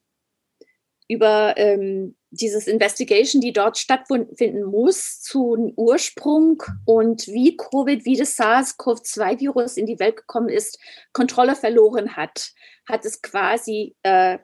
[1.09, 8.37] über ähm, dieses Investigation, die dort stattfinden muss, zu Ursprung und wie Covid, wie das
[8.37, 10.79] SARS-CoV-2-Virus in die Welt gekommen ist,
[11.15, 12.51] Kontrolle verloren hat,
[12.87, 14.37] hat es quasi äh,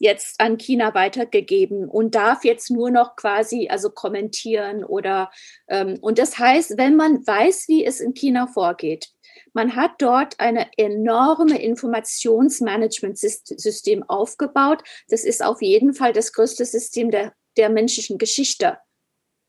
[0.00, 5.30] jetzt an China weitergegeben und darf jetzt nur noch quasi also kommentieren oder
[5.68, 9.10] ähm, und das heißt, wenn man weiß, wie es in China vorgeht,
[9.52, 14.82] man hat dort eine enorme Informationsmanagementsystem aufgebaut.
[15.08, 18.78] Das ist auf jeden Fall das größte System der, der menschlichen Geschichte.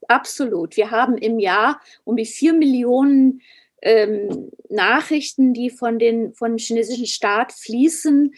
[0.08, 0.76] Absolut.
[0.76, 3.42] Wir haben im Jahr um die vier Millionen
[3.84, 8.34] ähm, Nachrichten, die von den von chinesischen Staat fließen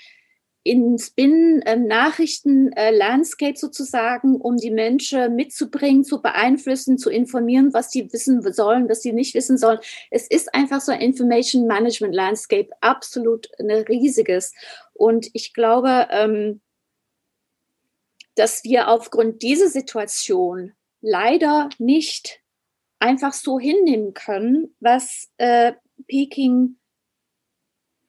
[0.64, 8.42] ins Binnen-Nachrichten-Landscape ähm, sozusagen, um die Menschen mitzubringen, zu beeinflussen, zu informieren, was sie wissen
[8.54, 9.80] sollen, was sie nicht wissen sollen.
[10.10, 14.54] Es ist einfach so ein Information Management Landscape, absolut ein riesiges.
[14.94, 16.62] Und ich glaube, ähm,
[18.36, 22.40] dass wir aufgrund dieser Situation leider nicht
[23.00, 25.74] einfach so hinnehmen können, was äh,
[26.08, 26.78] Peking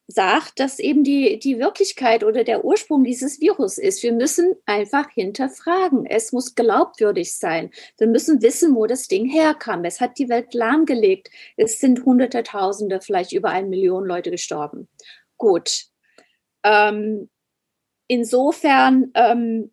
[0.07, 4.03] sagt, dass eben die, die Wirklichkeit oder der Ursprung dieses Virus ist.
[4.03, 6.05] Wir müssen einfach hinterfragen.
[6.05, 7.71] Es muss glaubwürdig sein.
[7.97, 9.85] Wir müssen wissen, wo das Ding herkam.
[9.85, 11.31] Es hat die Welt lahmgelegt.
[11.57, 14.89] Es sind Hunderte, Tausende, vielleicht über eine Million Leute gestorben.
[15.39, 15.87] Gut.
[16.63, 17.31] Ähm,
[18.07, 19.71] insofern, ähm,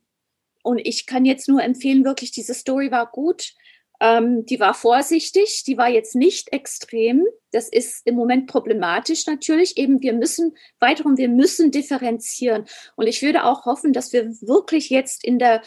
[0.64, 3.54] und ich kann jetzt nur empfehlen, wirklich, diese Story war gut.
[4.02, 7.24] Ähm, die war vorsichtig, die war jetzt nicht extrem.
[7.52, 9.78] Das ist im Moment problematisch natürlich.
[9.78, 12.66] Eben, wir müssen weiterum, wir müssen differenzieren.
[12.96, 15.62] Und ich würde auch hoffen, dass wir wirklich jetzt in der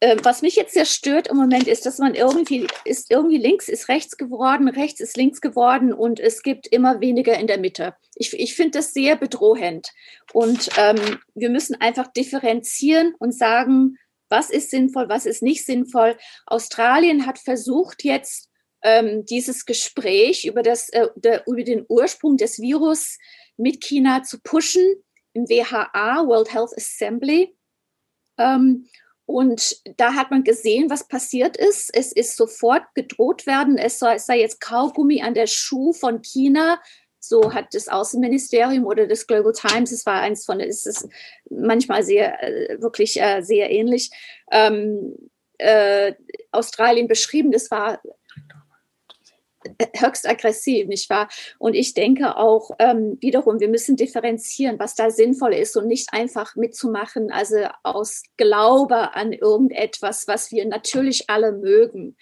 [0.00, 3.68] äh, was mich jetzt sehr stört im Moment ist, dass man irgendwie ist irgendwie links
[3.68, 7.94] ist rechts geworden, rechts ist links geworden und es gibt immer weniger in der Mitte.
[8.14, 9.92] Ich, ich finde das sehr bedrohend.
[10.34, 13.96] Und ähm, wir müssen einfach differenzieren und sagen,
[14.28, 16.16] was ist sinnvoll, was ist nicht sinnvoll.
[16.46, 18.50] Australien hat versucht jetzt
[18.82, 23.18] ähm, dieses Gespräch über, das, äh, der, über den Ursprung des Virus
[23.56, 25.02] mit China zu pushen
[25.32, 27.56] im WHA, World Health Assembly.
[28.38, 28.88] Ähm,
[29.26, 31.90] und da hat man gesehen, was passiert ist.
[31.92, 36.22] Es ist sofort gedroht werden, es sei, es sei jetzt Kaugummi an der Schuh von
[36.22, 36.80] China
[37.28, 41.08] so hat das Außenministerium oder das Global Times, es war eins von, es ist
[41.50, 44.10] manchmal sehr, äh, wirklich äh, sehr ähnlich,
[44.50, 45.14] ähm,
[45.58, 46.14] äh,
[46.52, 47.50] Australien beschrieben.
[47.50, 48.00] Das war
[49.96, 51.28] höchst aggressiv, nicht wahr?
[51.58, 56.12] Und ich denke auch ähm, wiederum, wir müssen differenzieren, was da sinnvoll ist und nicht
[56.12, 62.16] einfach mitzumachen, also aus Glaube an irgendetwas, was wir natürlich alle mögen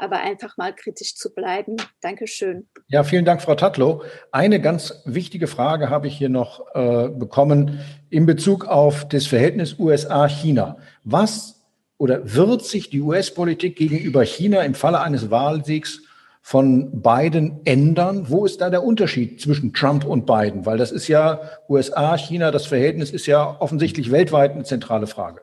[0.00, 1.76] aber einfach mal kritisch zu bleiben.
[2.00, 2.68] Dankeschön.
[2.88, 4.02] Ja, vielen Dank, Frau Tatlow.
[4.32, 9.78] Eine ganz wichtige Frage habe ich hier noch äh, bekommen in Bezug auf das Verhältnis
[9.78, 10.78] USA-China.
[11.04, 11.60] Was
[11.98, 16.00] oder wird sich die US-Politik gegenüber China im Falle eines Wahlsiegs
[16.40, 18.30] von Biden ändern?
[18.30, 20.64] Wo ist da der Unterschied zwischen Trump und Biden?
[20.64, 25.42] Weil das ist ja USA, China, das Verhältnis ist ja offensichtlich weltweit eine zentrale Frage.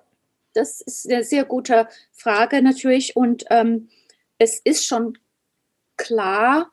[0.53, 3.15] Das ist eine sehr gute Frage natürlich.
[3.15, 3.89] Und ähm,
[4.37, 5.17] es ist schon
[5.97, 6.71] klar,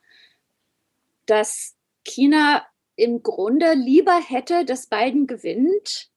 [1.27, 6.11] dass China im Grunde lieber hätte, dass Biden gewinnt,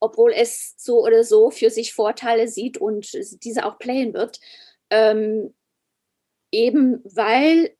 [0.00, 3.12] obwohl es so oder so für sich Vorteile sieht und
[3.44, 4.40] diese auch playen wird,
[4.90, 5.54] ähm,
[6.52, 7.76] eben weil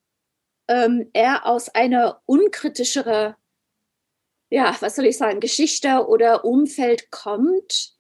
[0.69, 3.37] ähm, er aus einer unkritischere,
[4.51, 7.96] ja, was soll ich sagen, Geschichte oder Umfeld kommt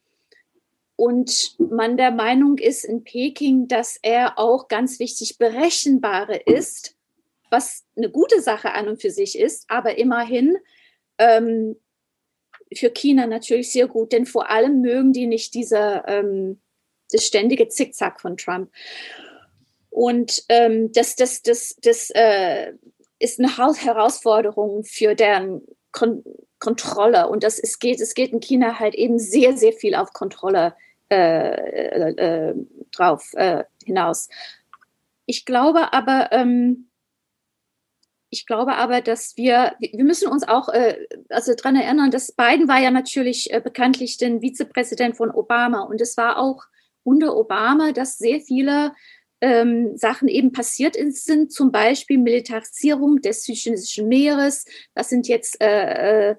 [0.96, 6.96] und man der Meinung ist in Peking, dass er auch ganz wichtig berechenbare ist,
[7.50, 10.56] was eine gute Sache an und für sich ist, aber immerhin
[11.18, 11.76] ähm,
[12.74, 16.60] für China natürlich sehr gut, denn vor allem mögen die nicht diese, ähm,
[17.10, 18.72] das ständige Zickzack von Trump.
[19.90, 22.72] Und ähm, das, das, das, das äh,
[23.18, 26.24] ist eine Herausforderung für deren Kon
[26.58, 27.28] Kontrolle.
[27.28, 30.74] Und das ist, geht, es geht in China halt eben sehr, sehr viel auf Kontrolle
[31.10, 32.54] äh, äh, äh,
[32.90, 34.28] drauf äh, hinaus.
[35.26, 36.88] Ich glaube aber, ähm,
[38.30, 42.68] ich glaube aber, dass wir, wir müssen uns auch äh, also daran erinnern, dass Biden
[42.68, 46.64] war ja natürlich äh, bekanntlich den Vizepräsident von Obama und es war auch
[47.04, 48.92] unter Obama, dass sehr viele
[49.40, 54.64] ähm, Sachen eben passiert sind, zum Beispiel Militarisierung des Südchinesischen Meeres.
[54.94, 56.34] Das sind jetzt äh,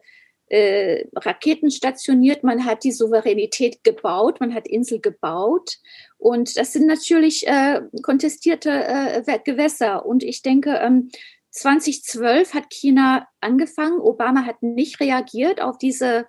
[0.47, 5.77] äh, Raketen stationiert, man hat die Souveränität gebaut, man hat Insel gebaut.
[6.17, 10.05] Und das sind natürlich äh, kontestierte äh, Gewässer.
[10.05, 11.09] Und ich denke, ähm,
[11.51, 13.99] 2012 hat China angefangen.
[13.99, 16.27] Obama hat nicht reagiert auf diese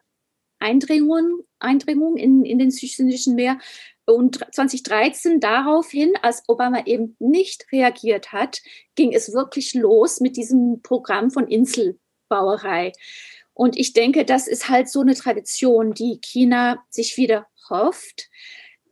[0.59, 3.59] Eindringung, Eindringung in, in den südchinesischen Meer.
[4.07, 8.63] Und 2013 daraufhin, als Obama eben nicht reagiert hat,
[8.95, 12.93] ging es wirklich los mit diesem Programm von Inselbauerei.
[13.59, 18.31] Und ich denke, das ist halt so eine Tradition, die China sich wieder hofft.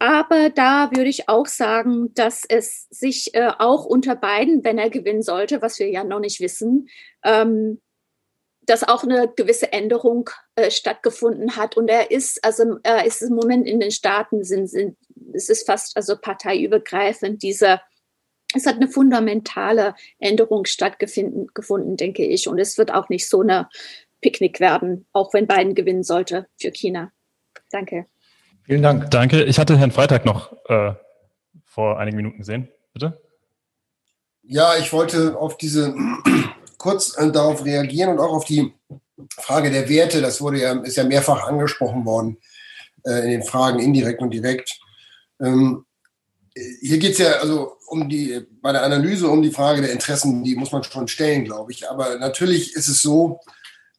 [0.00, 4.90] Aber da würde ich auch sagen, dass es sich äh, auch unter beiden, wenn er
[4.90, 6.88] gewinnen sollte, was wir ja noch nicht wissen,
[7.22, 7.80] ähm,
[8.62, 11.76] dass auch eine gewisse Änderung äh, stattgefunden hat.
[11.76, 14.98] Und er ist, also er ist im Moment in den Staaten, sind, sind,
[15.32, 17.80] es ist fast also parteiübergreifend, diese,
[18.52, 22.48] es hat eine fundamentale Änderung stattgefunden, denke ich.
[22.48, 23.68] Und es wird auch nicht so eine
[24.20, 27.12] Picknick werden, auch wenn Biden gewinnen sollte für China.
[27.70, 28.06] Danke.
[28.64, 29.10] Vielen Dank.
[29.10, 29.44] Danke.
[29.44, 30.92] Ich hatte Herrn Freitag noch äh,
[31.64, 32.68] vor einigen Minuten gesehen.
[32.92, 33.20] Bitte.
[34.42, 35.94] Ja, ich wollte auf diese
[36.78, 38.72] kurz äh, darauf reagieren und auch auf die
[39.30, 40.20] Frage der Werte.
[40.20, 42.38] Das wurde ja, ist ja mehrfach angesprochen worden
[43.04, 44.80] äh, in den Fragen indirekt und direkt.
[45.40, 45.84] Ähm,
[46.80, 50.42] hier geht es ja also um die, bei der Analyse um die Frage der Interessen,
[50.42, 51.88] die muss man schon stellen, glaube ich.
[51.88, 53.40] Aber natürlich ist es so,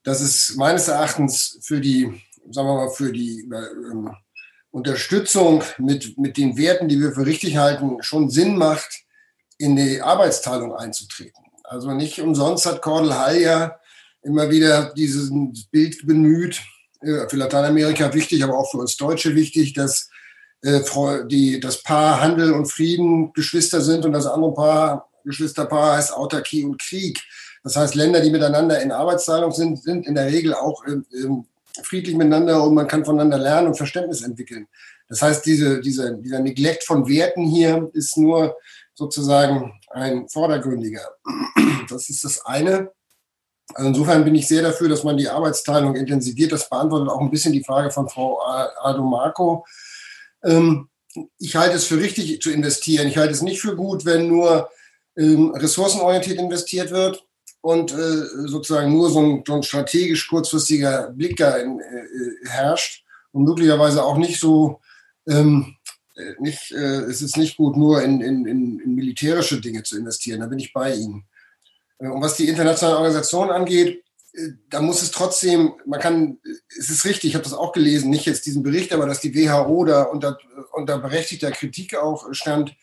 [0.08, 2.04] dass es meines Erachtens für die,
[2.50, 4.10] sagen wir mal, für die ähm,
[4.72, 9.04] Unterstützung mit, mit den Werten, die wir für richtig halten, schon Sinn macht,
[9.58, 11.44] in die Arbeitsteilung einzutreten.
[11.66, 13.80] Also nicht umsonst hat Cordell Hall ja
[14.22, 15.30] immer wieder dieses
[15.72, 16.62] Bild bemüht,
[17.02, 20.10] äh, für Lateinamerika wichtig, aber auch für uns Deutsche wichtig, dass
[20.62, 20.80] äh,
[21.26, 26.64] die, das Paar Handel und Frieden Geschwister sind und das andere Paar, Geschwisterpaar heißt Autarkie
[26.64, 27.22] und Krieg.
[27.68, 31.46] Das heißt, Länder, die miteinander in Arbeitsteilung sind, sind in der Regel auch ähm,
[31.84, 34.68] friedlich miteinander und man kann voneinander lernen und Verständnis entwickeln.
[35.10, 38.56] Das heißt, diese, diese, dieser Neglect von Werten hier ist nur
[38.94, 41.02] sozusagen ein vordergründiger.
[41.90, 42.90] Das ist das eine.
[43.74, 46.54] Also insofern bin ich sehr dafür, dass man die Arbeitsteilung intensiviert.
[46.54, 48.42] Das beantwortet auch ein bisschen die Frage von Frau
[48.82, 49.66] Adomarco.
[50.42, 50.88] Ähm,
[51.38, 53.10] ich halte es für richtig zu investieren.
[53.10, 54.70] Ich halte es nicht für gut, wenn nur
[55.18, 57.28] ähm, ressourcenorientiert investiert wird
[57.62, 63.04] und äh, sozusagen nur so ein, so ein, strategisch kurzfristiger Blick da in, äh, herrscht
[63.32, 64.80] und möglicherweise auch nicht so,
[65.28, 65.76] ähm,
[66.16, 70.40] äh, nicht, äh, es ist nicht gut, nur in, in, in, militärische Dinge zu investieren.
[70.40, 71.26] Da bin ich bei Ihnen.
[72.00, 74.04] Äh, und was die internationale Organisation angeht,
[74.70, 76.38] da muss es trotzdem, man kann,
[76.78, 79.34] es ist richtig, ich habe das auch gelesen, nicht jetzt diesen Bericht, aber dass die
[79.34, 80.38] WHO da unter,
[80.74, 82.76] unter berechtigter Kritik auch stand.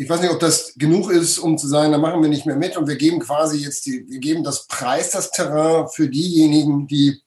[0.00, 2.56] Ich weiß nicht, ob das genug ist, um zu sagen, da machen wir nicht mehr
[2.56, 6.86] mit und wir geben quasi jetzt die, wir geben das Preis, das Terrain für diejenigen,
[6.86, 7.20] die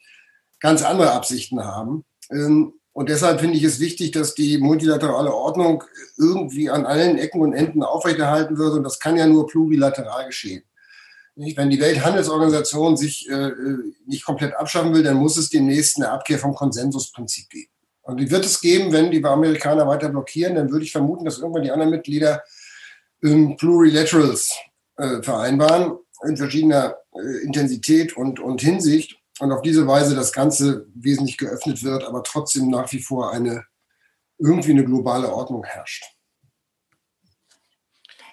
[0.59, 2.03] ganz andere Absichten haben.
[2.32, 5.84] Ähm, und deshalb finde ich es wichtig, dass die multilaterale Ordnung
[6.17, 8.74] irgendwie an allen Ecken und Enden aufrechterhalten wird.
[8.74, 10.63] Und das kann ja nur plurilateral geschehen.
[11.36, 13.51] Wenn die Welthandelsorganisation sich äh,
[14.07, 17.69] nicht komplett abschaffen will, dann muss es demnächst eine Abkehr vom Konsensusprinzip geben.
[18.01, 21.38] Und die wird es geben, wenn die Amerikaner weiter blockieren, dann würde ich vermuten, dass
[21.38, 22.41] irgendwann die anderen Mitglieder
[23.57, 24.53] Plurilaterals
[24.97, 25.97] äh, vereinbaren
[26.28, 31.84] in verschiedener äh, Intensität und, und Hinsicht und auf diese Weise das Ganze wesentlich geöffnet
[31.84, 33.63] wird, aber trotzdem nach wie vor eine
[34.38, 36.03] irgendwie eine globale Ordnung herrscht.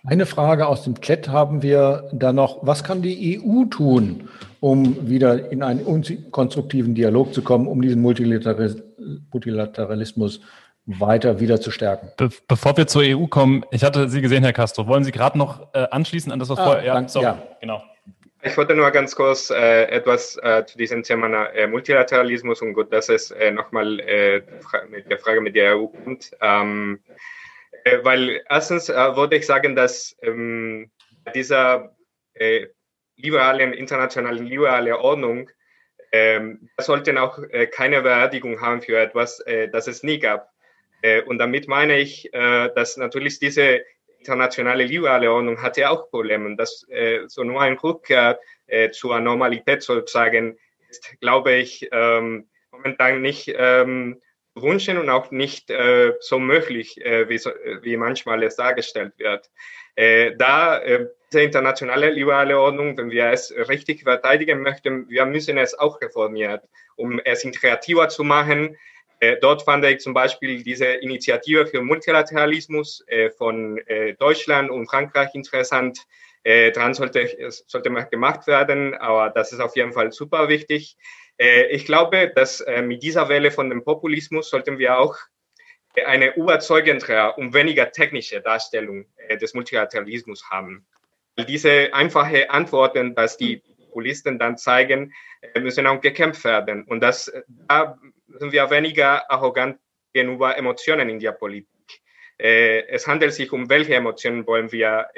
[0.02, 2.66] Eine Frage aus dem Chat haben wir da noch.
[2.66, 8.00] Was kann die EU tun, um wieder in einen konstruktiven Dialog zu kommen, um diesen
[8.00, 10.40] Multilateralismus
[10.86, 12.10] weiter wieder zu stärken?
[12.16, 14.86] Be bevor wir zur EU kommen, ich hatte Sie gesehen, Herr Castro.
[14.86, 16.84] Wollen Sie gerade noch äh, anschließen an das, was ah, vorher?
[16.84, 17.82] Ja, so, ja, genau.
[18.42, 22.90] Ich wollte nur ganz kurz äh, etwas äh, zu diesem Thema äh, Multilateralismus und gut,
[22.92, 24.42] dass es äh, nochmal äh,
[24.88, 26.30] mit der Frage mit der EU kommt.
[26.40, 27.00] Ähm,
[27.84, 30.90] äh, weil erstens äh, würde ich sagen, dass ähm,
[31.34, 31.94] dieser
[32.34, 32.66] äh,
[33.16, 35.50] liberalen, internationalen liberalen Ordnung
[36.12, 40.49] ähm, sollten auch äh, keine Beerdigung haben für etwas, äh, das es nie gab.
[41.02, 43.82] Äh, und damit meine ich, äh, dass natürlich diese
[44.18, 46.54] internationale liberale Ordnung hatte auch Probleme.
[46.56, 48.38] dass äh, so nur ein Rückkehr
[48.92, 50.56] zur Normalität sozusagen
[50.88, 54.22] ist, glaube ich, ähm, momentan nicht ähm,
[54.54, 55.72] wünschen und auch nicht
[56.20, 59.50] so möglich, wie, manchmal es dargestellt wird.
[60.38, 60.80] Da
[61.32, 66.60] diese internationale liberale Ordnung, wenn wir es richtig verteidigen möchten, wir müssen es auch reformieren,
[66.96, 68.76] um es integrativer zu machen.
[69.20, 74.86] Äh, dort fand ich zum Beispiel diese Initiative für Multilateralismus äh, von äh, Deutschland und
[74.88, 76.00] Frankreich interessant.
[76.42, 80.96] Dran sollte, sollte man gemacht werden, aber das ist auf jeden Fall super wichtig.
[81.36, 85.18] Ich glaube, dass mit dieser Welle von dem Populismus sollten wir auch
[86.06, 89.04] eine überzeugendere und weniger technische Darstellung
[89.38, 90.86] des Multilateralismus haben.
[91.46, 95.12] Diese einfache Antworten, dass die Populisten dann zeigen,
[95.58, 96.84] müssen auch gekämpft werden.
[96.84, 97.30] Und das,
[97.68, 97.98] da
[98.38, 99.78] sind wir weniger arrogant
[100.12, 101.68] gegenüber Emotionen in der Politik.
[102.38, 105.08] es handelt sich um welche Emotionen wollen wir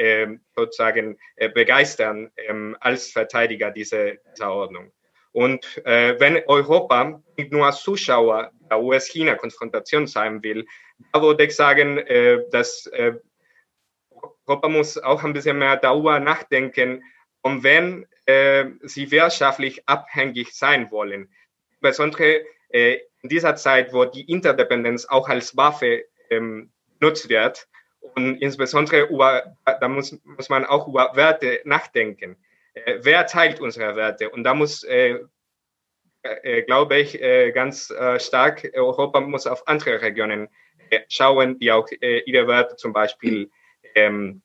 [0.56, 1.18] sozusagen
[1.54, 4.92] begeistern ähm, als Verteidiger dieser, dieser Ordnung.
[5.32, 10.66] Und äh, wenn Europa nicht nur Zuschauer der US-China-Konfrontation sein will,
[11.12, 13.14] da würde ich sagen, äh, dass äh,
[14.46, 17.02] Europa muss auch ein bisschen mehr darüber nachdenken,
[17.40, 21.32] um wen äh, sie wirtschaftlich abhängig sein wollen.
[21.70, 22.42] Insbesondere
[22.72, 27.68] äh, in dieser Zeit, wo die Interdependenz auch als Waffe ähm, genutzt wird.
[28.14, 32.36] Und insbesondere über, da muss, muss man auch über Werte nachdenken
[32.74, 34.30] äh, wer teilt unsere Werte?
[34.30, 35.20] Und da muss, äh,
[36.66, 37.20] glaube ich,
[37.52, 40.48] ganz stark, Europa muss auf andere Regionen
[41.08, 43.50] schauen, die auch ihre Werte zum Beispiel
[43.96, 44.40] ähm,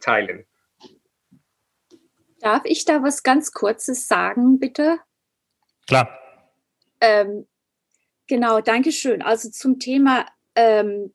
[0.00, 0.46] teilen.
[2.38, 5.00] Darf ich da was ganz Kurzes sagen, bitte?
[5.88, 6.16] Klar.
[7.00, 7.46] Ähm,
[8.26, 9.22] genau, danke schön.
[9.22, 11.12] Also zum Thema ähm,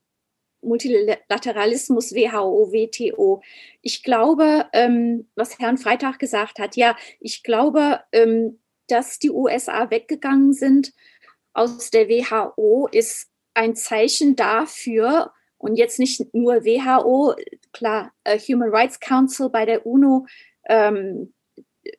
[0.61, 3.41] Multilateralismus, WHO, WTO.
[3.81, 9.89] Ich glaube, ähm, was Herrn Freitag gesagt hat, ja, ich glaube, ähm, dass die USA
[9.89, 10.93] weggegangen sind
[11.53, 17.35] aus der WHO, ist ein Zeichen dafür, und jetzt nicht nur WHO,
[17.71, 20.25] klar, äh, Human Rights Council bei der UNO,
[20.67, 21.33] ähm,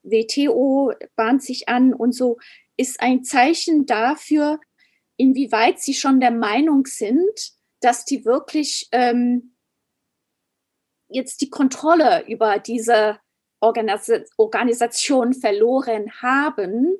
[0.02, 2.38] WTO bahnt sich an und so,
[2.76, 4.58] ist ein Zeichen dafür,
[5.16, 9.54] inwieweit sie schon der Meinung sind, dass die wirklich ähm,
[11.08, 13.18] jetzt die Kontrolle über diese
[13.60, 16.96] Organis Organisation verloren haben,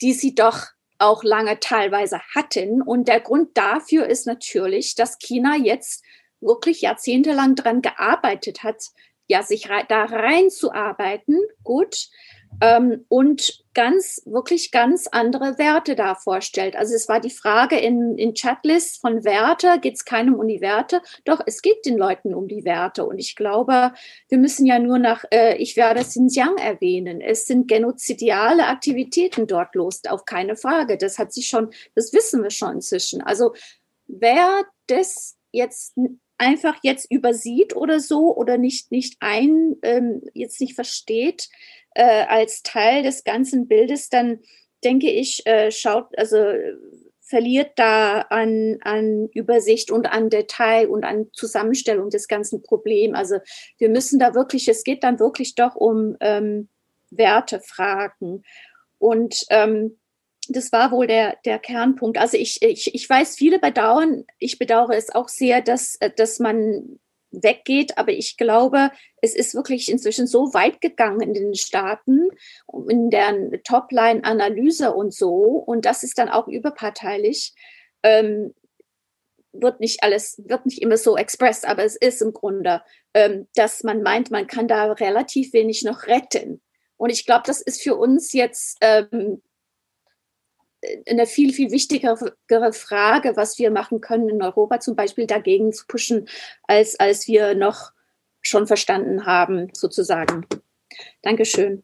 [0.00, 0.66] die sie doch
[0.98, 2.82] auch lange teilweise hatten.
[2.82, 6.02] Und der Grund dafür ist natürlich, dass China jetzt
[6.40, 8.82] wirklich jahrzehntelang daran gearbeitet hat,
[9.28, 12.08] ja, sich da reinzuarbeiten, gut,
[12.60, 16.76] ähm, und ganz, wirklich ganz andere Werte da vorstellt.
[16.76, 20.60] Also es war die Frage in, in Chatlist von Werte, geht es keinem um die
[20.60, 21.02] Werte?
[21.24, 23.04] Doch, es geht den Leuten um die Werte.
[23.04, 23.92] Und ich glaube,
[24.28, 27.20] wir müssen ja nur nach, äh, ich werde Xinjiang erwähnen.
[27.20, 30.96] Es sind genozidiale Aktivitäten dort los, auf keine Frage.
[30.96, 33.20] Das hat sich schon, das wissen wir schon inzwischen.
[33.20, 33.54] Also
[34.06, 35.94] wer das jetzt
[36.38, 41.48] einfach jetzt übersieht oder so oder nicht, nicht ein, ähm, jetzt nicht versteht,
[41.96, 44.40] äh, als Teil des ganzen Bildes, dann
[44.84, 46.36] denke ich, äh, schaut, also
[47.22, 53.18] verliert da an, an Übersicht und an Detail und an Zusammenstellung des ganzen Problems.
[53.18, 53.38] Also
[53.78, 56.68] wir müssen da wirklich, es geht dann wirklich doch um ähm,
[57.10, 58.44] Wertefragen.
[58.98, 59.98] Und ähm,
[60.48, 62.18] das war wohl der, der Kernpunkt.
[62.18, 67.00] Also ich, ich, ich weiß, viele bedauern, ich bedauere es auch sehr, dass, dass man
[67.42, 67.98] weggeht.
[67.98, 72.28] Aber ich glaube, es ist wirklich inzwischen so weit gegangen in den Staaten,
[72.88, 75.34] in der Topline-Analyse und so.
[75.34, 77.54] Und das ist dann auch überparteilich.
[78.02, 78.54] Ähm,
[79.52, 82.82] wird nicht alles, wird nicht immer so express, aber es ist im Grunde,
[83.14, 86.60] ähm, dass man meint, man kann da relativ wenig noch retten.
[86.96, 89.42] Und ich glaube, das ist für uns jetzt ähm,
[91.08, 95.86] eine viel, viel wichtigere Frage, was wir machen können in Europa zum Beispiel dagegen zu
[95.86, 96.28] pushen,
[96.64, 97.92] als, als wir noch
[98.42, 100.46] schon verstanden haben, sozusagen.
[101.22, 101.82] Dankeschön.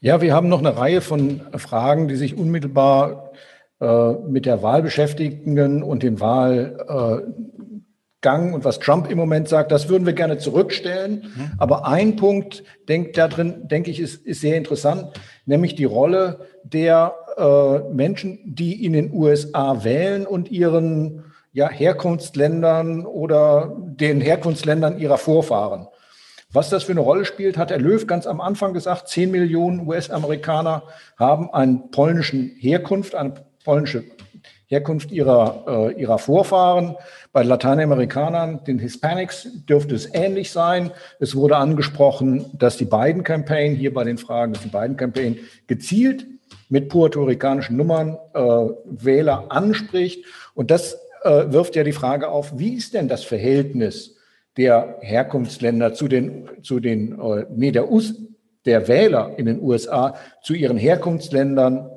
[0.00, 3.32] Ja, wir haben noch eine Reihe von Fragen, die sich unmittelbar
[3.80, 7.32] äh, mit der Wahl beschäftigen und dem Wahlgang
[8.22, 9.72] äh, und was Trump im Moment sagt.
[9.72, 11.32] Das würden wir gerne zurückstellen.
[11.34, 11.50] Mhm.
[11.58, 15.12] Aber ein Punkt, denk, da drin, denke ich, ist, ist sehr interessant,
[15.46, 23.06] nämlich die Rolle der äh, Menschen, die in den USA wählen und ihren ja, Herkunftsländern
[23.06, 25.86] oder den Herkunftsländern ihrer Vorfahren.
[26.52, 29.08] Was das für eine Rolle spielt, hat Herr Löw ganz am Anfang gesagt.
[29.08, 30.84] Zehn Millionen US-Amerikaner
[31.18, 33.34] haben eine polnische Herkunft, eine
[33.64, 34.04] polnische
[34.66, 36.96] Herkunft ihrer, äh, ihrer Vorfahren.
[37.32, 40.90] Bei Lateinamerikanern, den Hispanics, dürfte es ähnlich sein.
[41.20, 45.38] Es wurde angesprochen, dass die beiden Campaign, hier bei den Fragen, dass die beiden Campaign
[45.66, 46.26] gezielt
[46.68, 50.24] mit puerto-ricanischen Nummern äh, Wähler anspricht.
[50.54, 54.16] Und das äh, wirft ja die Frage auf, wie ist denn das Verhältnis
[54.56, 58.14] der Herkunftsländer zu den, zu den äh, nee, der, US,
[58.64, 61.90] der Wähler in den USA zu ihren Herkunftsländern?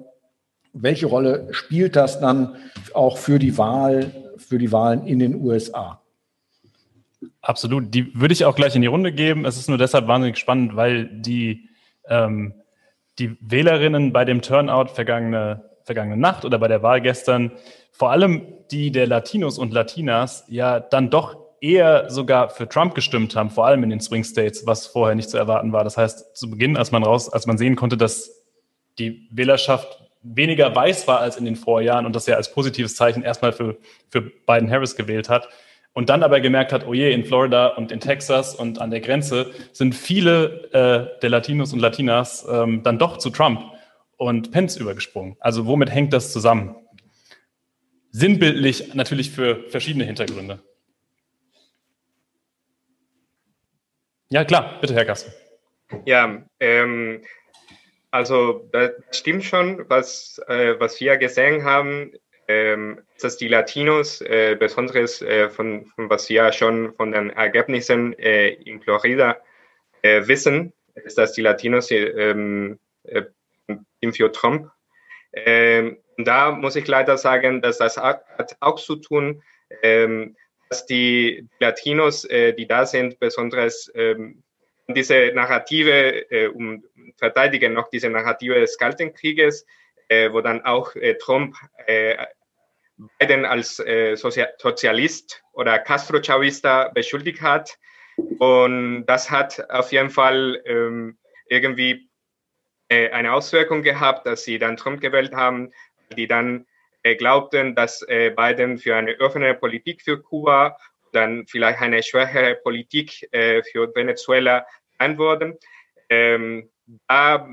[0.73, 2.55] Welche Rolle spielt das dann
[2.93, 6.01] auch für die Wahl, für die Wahlen in den USA?
[7.41, 7.93] Absolut.
[7.93, 9.45] Die würde ich auch gleich in die Runde geben.
[9.45, 11.69] Es ist nur deshalb wahnsinnig spannend, weil die
[12.07, 12.53] ähm,
[13.19, 17.51] die Wählerinnen bei dem Turnout vergangene, vergangene Nacht oder bei der Wahl gestern,
[17.91, 23.35] vor allem die der Latinos und Latinas, ja dann doch eher sogar für Trump gestimmt
[23.35, 25.83] haben, vor allem in den Swing States, was vorher nicht zu erwarten war.
[25.83, 28.45] Das heißt, zu Beginn, als man raus, als man sehen konnte, dass
[28.97, 33.23] die Wählerschaft weniger weiß war als in den Vorjahren und das ja als positives Zeichen
[33.23, 33.77] erstmal für,
[34.09, 35.49] für Biden Harris gewählt hat,
[35.93, 39.01] und dann aber gemerkt hat, oh je, in Florida und in Texas und an der
[39.01, 43.61] Grenze sind viele äh, der Latinos und Latinas ähm, dann doch zu Trump
[44.17, 45.35] und Pence übergesprungen.
[45.39, 46.75] Also womit hängt das zusammen?
[48.11, 50.59] Sinnbildlich natürlich für verschiedene Hintergründe.
[54.29, 55.33] Ja, klar, bitte, Herr Gassen.
[56.05, 57.23] Ja, ähm,
[58.11, 62.11] also das stimmt schon, was, äh, was wir gesehen haben
[62.47, 68.17] ähm, dass die Latinos, äh, besonders äh, von, von, was wir schon von den Ergebnissen
[68.19, 69.37] äh, in Florida
[70.01, 73.23] äh, wissen, ist, dass die Latinos ähm, äh,
[74.11, 74.69] für Trump.
[75.33, 79.41] Ähm, da muss ich leider sagen, dass das hat auch zu tun,
[79.83, 80.35] ähm,
[80.69, 84.43] dass die Latinos, äh, die da sind, besonders ähm,
[84.87, 86.83] diese Narrative äh, um,
[87.17, 89.65] verteidigen noch diese Narrative des Kalten Krieges,
[90.07, 91.55] äh, wo dann auch äh, Trump
[91.85, 92.15] äh,
[93.19, 97.77] Biden als äh, Sozialist oder Castro-Chavista beschuldigt hat.
[98.39, 102.09] Und das hat auf jeden Fall ähm, irgendwie
[102.89, 105.71] äh, eine Auswirkung gehabt, dass sie dann Trump gewählt haben,
[106.17, 106.65] die dann
[107.03, 110.77] äh, glaubten, dass äh, Biden für eine offene Politik für Kuba,
[111.13, 114.65] dann vielleicht eine schwächere Politik äh, für Venezuela
[114.99, 115.57] würden.
[116.09, 116.69] Ähm,
[117.07, 117.47] da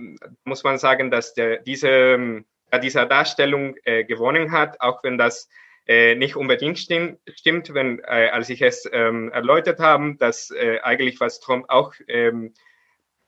[0.44, 2.44] muss man sagen, dass der, diese
[2.78, 5.48] dieser Darstellung äh, gewonnen hat, auch wenn das
[5.86, 10.80] äh, nicht unbedingt stimmt, stimmt wenn, äh, als ich es ähm, erläutert habe, dass äh,
[10.80, 12.54] eigentlich was Trump auch ähm,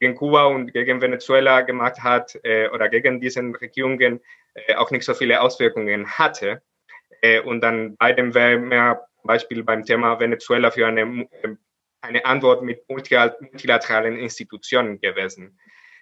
[0.01, 4.21] gegen Kuba und gegen Venezuela gemacht hat äh, oder gegen diesen Regierungen
[4.55, 6.63] äh, auch nicht so viele Auswirkungen hatte.
[7.21, 11.29] Äh, und dann bei dem wäre mehr Beispiel beim Thema Venezuela für eine,
[12.01, 15.59] eine Antwort mit multilateralen Institutionen gewesen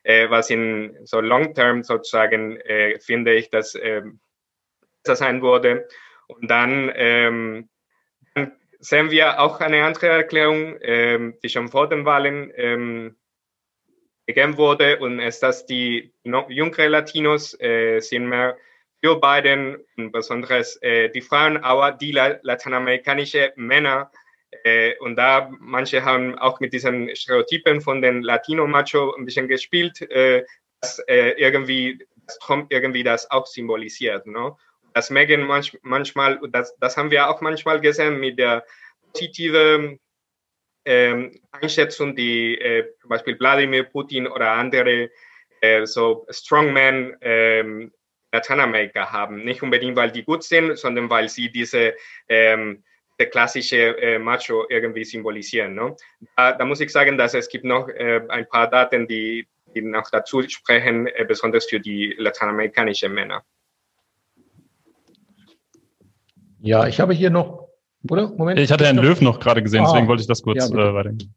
[0.07, 4.03] äh, was in so Long Term sozusagen äh, finde ich, dass äh,
[5.03, 5.89] das sein wurde.
[6.28, 7.69] Und dann, ähm,
[8.35, 13.16] dann sehen wir auch eine andere Erklärung, ähm, die schon vor den Wahlen ähm,
[14.27, 18.57] gegeben wurde, und ist, dass die jüngeren Latinos äh, sind mehr
[19.03, 24.11] für Biden, besonders äh, die Frauen, aber die la lateinamerikanische Männer
[25.01, 30.45] und da manche haben auch mit diesen Stereotypen von den Latino-Macho ein bisschen gespielt, äh,
[30.81, 34.27] dass äh, irgendwie dass Trump irgendwie das auch symbolisiert.
[34.27, 34.59] No?
[34.95, 38.65] Das Megan manch, manchmal, das, das haben wir auch manchmal gesehen mit der
[39.12, 40.01] positiven
[40.85, 45.11] ähm, Einschätzung, die äh, zum Beispiel Wladimir Putin oder andere
[45.61, 47.93] äh, so Strongmen ähm,
[48.33, 49.45] Lateinamerika haben.
[49.45, 51.95] Nicht unbedingt, weil die gut sind, sondern weil sie diese
[52.28, 52.85] ähm,
[53.19, 55.75] der klassische äh, Macho irgendwie symbolisieren.
[55.75, 55.97] Ne?
[56.37, 59.83] Da, da, muss ich sagen, dass es gibt noch äh, ein paar Daten, die, die
[59.83, 63.43] noch dazu sprechen, äh, besonders für die lateinamerikanischen Männer.
[66.61, 67.69] Ja, ich habe hier noch,
[68.11, 68.29] oder?
[68.31, 68.59] Moment.
[68.59, 70.95] Ich hatte Herrn Löw noch gerade gesehen, ah, deswegen wollte ich das kurz ja, äh,
[70.95, 71.35] weitergeben.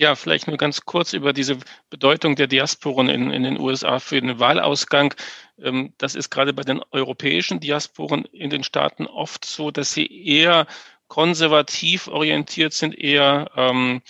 [0.00, 1.58] Ja, vielleicht nur ganz kurz über diese
[1.90, 5.12] Bedeutung der Diasporen in, in den USA für den Wahlausgang.
[5.60, 10.06] Ähm, das ist gerade bei den europäischen Diasporen in den Staaten oft so, dass sie
[10.06, 10.68] eher
[11.08, 14.00] konservativ orientiert sind, eher ähm,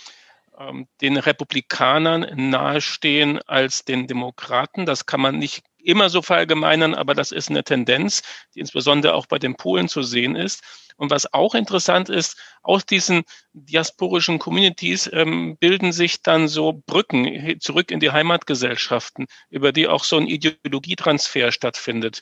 [0.59, 4.85] ähm, den Republikanern nahestehen als den Demokraten.
[4.85, 8.21] Das kann man nicht immer so verallgemeinern, aber das ist eine Tendenz,
[8.53, 10.61] die insbesondere auch bei den Polen zu sehen ist.
[10.99, 13.23] Und was auch interessant ist, aus diesen
[13.53, 20.03] diasporischen Communities ähm, bilden sich dann so Brücken zurück in die Heimatgesellschaften, über die auch
[20.03, 22.19] so ein Ideologietransfer stattfindet.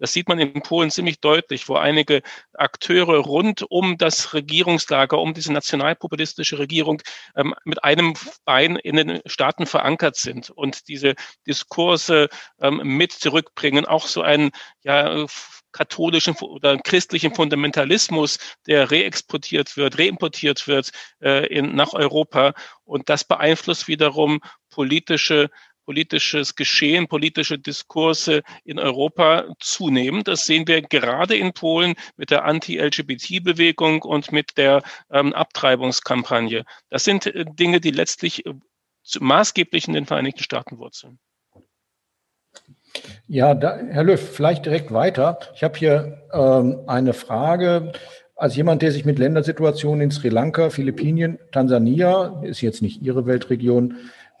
[0.00, 2.22] Das sieht man in Polen ziemlich deutlich, wo einige
[2.54, 7.02] Akteure rund um das Regierungslager, um diese nationalpopulistische Regierung
[7.36, 8.14] ähm, mit einem
[8.44, 11.14] Bein in den Staaten verankert sind und diese
[11.46, 12.28] Diskurse
[12.60, 14.50] ähm, mit zurückbringen, auch so ein
[14.82, 15.26] ja,
[15.72, 20.90] katholischen oder christlichen Fundamentalismus, der reexportiert wird, reimportiert wird
[21.22, 22.54] äh, in, nach Europa.
[22.84, 24.40] Und das beeinflusst wiederum
[24.70, 25.50] politische
[25.90, 30.22] politisches Geschehen, politische Diskurse in Europa zunehmen.
[30.22, 36.64] Das sehen wir gerade in Polen mit der Anti-LGBT-Bewegung und mit der ähm, Abtreibungskampagne.
[36.90, 38.54] Das sind äh, Dinge, die letztlich äh,
[39.18, 41.18] maßgeblich in den Vereinigten Staaten wurzeln.
[43.26, 45.40] Ja, da, Herr Löw, vielleicht direkt weiter.
[45.56, 47.90] Ich habe hier ähm, eine Frage.
[48.36, 53.26] Als jemand, der sich mit Ländersituationen in Sri Lanka, Philippinen, Tansania, ist jetzt nicht Ihre
[53.26, 53.96] Weltregion,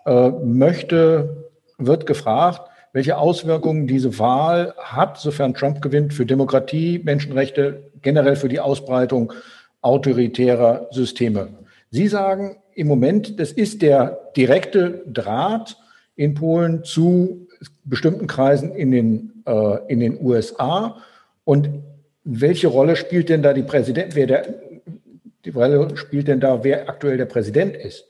[0.06, 2.62] äh, möchte, wird gefragt,
[2.92, 9.32] welche Auswirkungen diese Wahl hat, sofern Trump gewinnt, für Demokratie, Menschenrechte, generell für die Ausbreitung
[9.80, 11.48] autoritärer Systeme.
[11.90, 15.76] Sie sagen im Moment, das ist der direkte Draht
[16.16, 17.46] in Polen zu
[17.84, 20.96] bestimmten Kreisen in den, äh, in den USA.
[21.44, 21.68] Und
[22.24, 24.54] welche Rolle spielt denn da die Präsident, wer der,
[25.44, 28.04] die Rolle spielt denn da, wer aktuell der Präsident ist?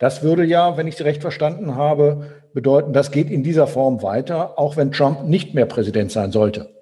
[0.00, 4.02] Das würde ja, wenn ich Sie recht verstanden habe, bedeuten, das geht in dieser Form
[4.02, 6.74] weiter, auch wenn Trump nicht mehr Präsident sein sollte.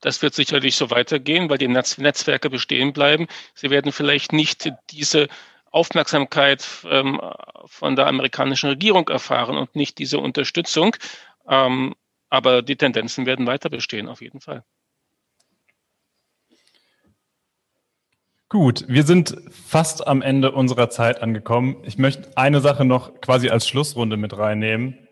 [0.00, 3.26] Das wird sicherlich so weitergehen, weil die Netzwerke bestehen bleiben.
[3.54, 5.28] Sie werden vielleicht nicht diese
[5.70, 7.20] Aufmerksamkeit ähm,
[7.66, 10.96] von der amerikanischen Regierung erfahren und nicht diese Unterstützung.
[11.46, 11.94] Ähm,
[12.30, 14.64] aber die Tendenzen werden weiter bestehen, auf jeden Fall.
[18.50, 21.82] Gut, wir sind fast am Ende unserer Zeit angekommen.
[21.84, 25.06] Ich möchte eine Sache noch quasi als Schlussrunde mit reinnehmen.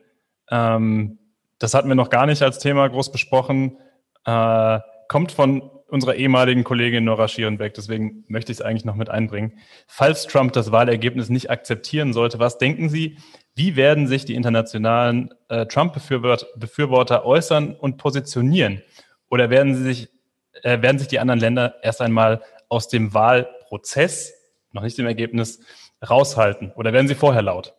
[0.51, 1.19] Ähm,
[1.59, 3.77] das hatten wir noch gar nicht als Thema groß besprochen.
[4.25, 9.11] Äh, kommt von unserer ehemaligen Kollegin Nora Schierenbeck, deswegen möchte ich es eigentlich noch mit
[9.11, 9.59] einbringen.
[9.87, 13.19] Falls Trump das Wahlergebnis nicht akzeptieren sollte, was denken Sie,
[13.55, 18.83] wie werden sich die internationalen äh, Trump-Befürworter äußern und positionieren?
[19.29, 20.09] Oder werden, sie sich,
[20.63, 24.35] äh, werden sich die anderen Länder erst einmal aus dem Wahlprozess,
[24.73, 25.61] noch nicht dem Ergebnis,
[26.09, 26.73] raushalten?
[26.73, 27.75] Oder werden sie vorher laut?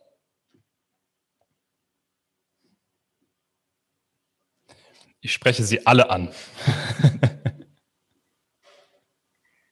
[5.20, 6.30] Ich spreche Sie alle an.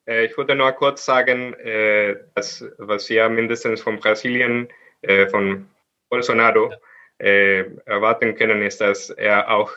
[0.09, 4.68] Äh, ich würde nur kurz sagen, äh, dass was wir mindestens von Brasilien,
[5.02, 5.68] äh, von
[6.09, 6.72] Bolsonaro,
[7.18, 9.72] erwarten können, ist, dass er auch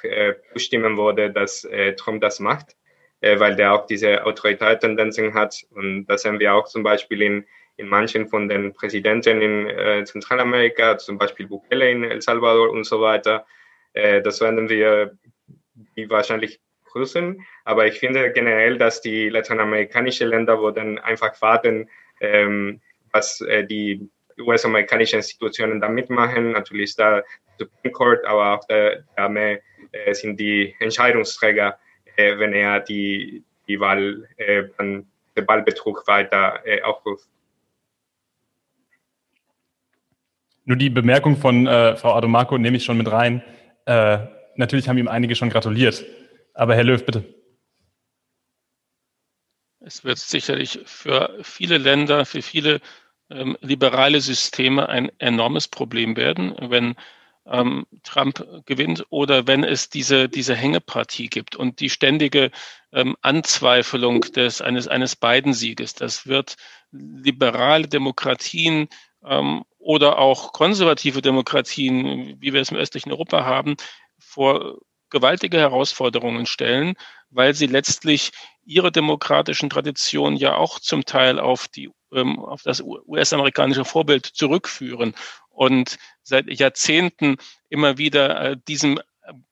[0.53, 2.75] bestimmen würde, dass Trump das macht
[3.21, 5.63] äh, weil der auch diese Autoritätstendenzen hat.
[5.71, 7.45] Und das sehen wir auch zum Beispiel in,
[7.77, 12.85] in manchen von den Präsidenten in äh, Zentralamerika, zum Beispiel Bukele in El Salvador und
[12.85, 13.45] so weiter.
[13.93, 15.17] Äh, das werden wir
[15.95, 16.59] die wahrscheinlich
[16.91, 17.45] grüßen.
[17.65, 21.89] Aber ich finde generell, dass die lateinamerikanischen Länder würden einfach warten,
[22.19, 22.81] ähm,
[23.11, 24.09] was äh, die
[24.39, 26.51] US-amerikanischen Institutionen da mitmachen.
[26.51, 27.23] Natürlich ist da
[27.57, 31.77] Supreme Court, aber auch der, der Armee äh, sind die Entscheidungsträger
[32.37, 37.27] wenn er die, die Wahl, äh, den Wahlbetrug weiter äh, aufruft.
[40.65, 43.41] Nur die Bemerkung von äh, Frau Adomarco nehme ich schon mit rein.
[43.85, 44.19] Äh,
[44.55, 46.05] natürlich haben ihm einige schon gratuliert.
[46.53, 47.23] Aber Herr Löw, bitte.
[49.79, 52.81] Es wird sicherlich für viele Länder, für viele
[53.31, 56.95] ähm, liberale Systeme ein enormes Problem werden, wenn
[57.49, 62.51] ähm, Trump gewinnt oder wenn es diese, diese Hängepartie gibt und die ständige
[62.91, 65.95] ähm, Anzweifelung des, eines, eines Biden-Sieges.
[65.95, 66.55] Das wird
[66.91, 68.87] liberale Demokratien
[69.25, 73.75] ähm, oder auch konservative Demokratien, wie wir es im östlichen Europa haben,
[74.17, 76.95] vor gewaltige Herausforderungen stellen,
[77.29, 78.31] weil sie letztlich
[78.65, 85.15] ihre demokratischen Traditionen ja auch zum Teil auf die ähm, auf das US-amerikanische Vorbild zurückführen
[85.49, 87.37] und seit Jahrzehnten
[87.69, 88.99] immer wieder äh, diesem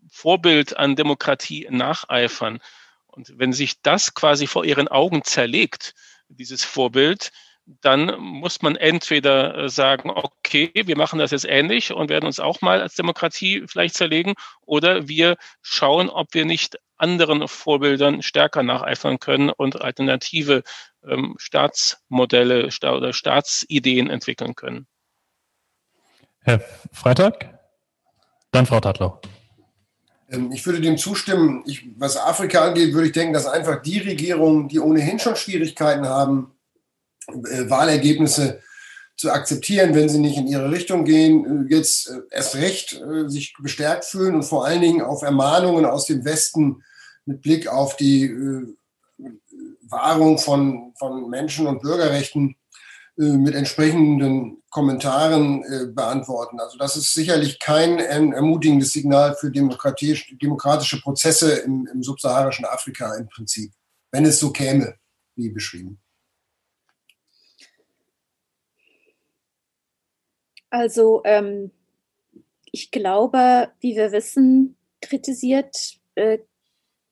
[0.09, 2.59] Vorbild an Demokratie nacheifern.
[3.05, 5.93] Und wenn sich das quasi vor ihren Augen zerlegt,
[6.29, 7.31] dieses Vorbild,
[7.67, 12.39] dann muss man entweder äh, sagen, okay, wir machen das jetzt ähnlich und werden uns
[12.39, 18.63] auch mal als Demokratie vielleicht zerlegen, oder wir schauen, ob wir nicht anderen Vorbildern stärker
[18.63, 20.63] nacheifern können und alternative
[21.05, 24.87] ähm, Staatsmodelle oder Staatsideen entwickeln können.
[26.41, 26.61] Herr
[26.91, 27.59] Freitag?
[28.51, 29.21] Dann Frau Tatlau.
[30.29, 31.63] Ähm, ich würde dem zustimmen.
[31.67, 36.07] Ich, was Afrika angeht, würde ich denken, dass einfach die Regierungen, die ohnehin schon Schwierigkeiten
[36.07, 36.56] haben,
[37.27, 38.61] Wahlergebnisse
[39.17, 43.53] zu akzeptieren, wenn sie nicht in ihre Richtung gehen, äh, jetzt äh, erst recht sich
[43.59, 46.83] bestärkt fühlen und vor allen Dingen auf Ermahnungen aus dem Westen
[47.25, 48.33] mit Blick auf die
[49.89, 52.55] Wahrung von, von Menschen- und Bürgerrechten
[53.17, 56.61] mit entsprechenden Kommentaren beantworten.
[56.61, 63.27] Also das ist sicherlich kein ermutigendes Signal für demokratische Prozesse im, im subsaharischen Afrika im
[63.27, 63.73] Prinzip,
[64.11, 64.95] wenn es so käme,
[65.35, 65.99] wie beschrieben.
[70.69, 71.71] Also ähm,
[72.71, 76.39] ich glaube, wie wir wissen, kritisiert äh,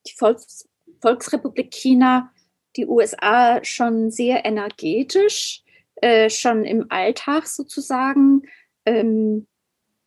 [0.06, 0.68] die Volks
[1.00, 2.32] Volksrepublik China
[2.76, 5.62] die USA schon sehr energetisch,
[5.96, 8.42] äh, schon im Alltag sozusagen.
[8.84, 9.46] Ähm,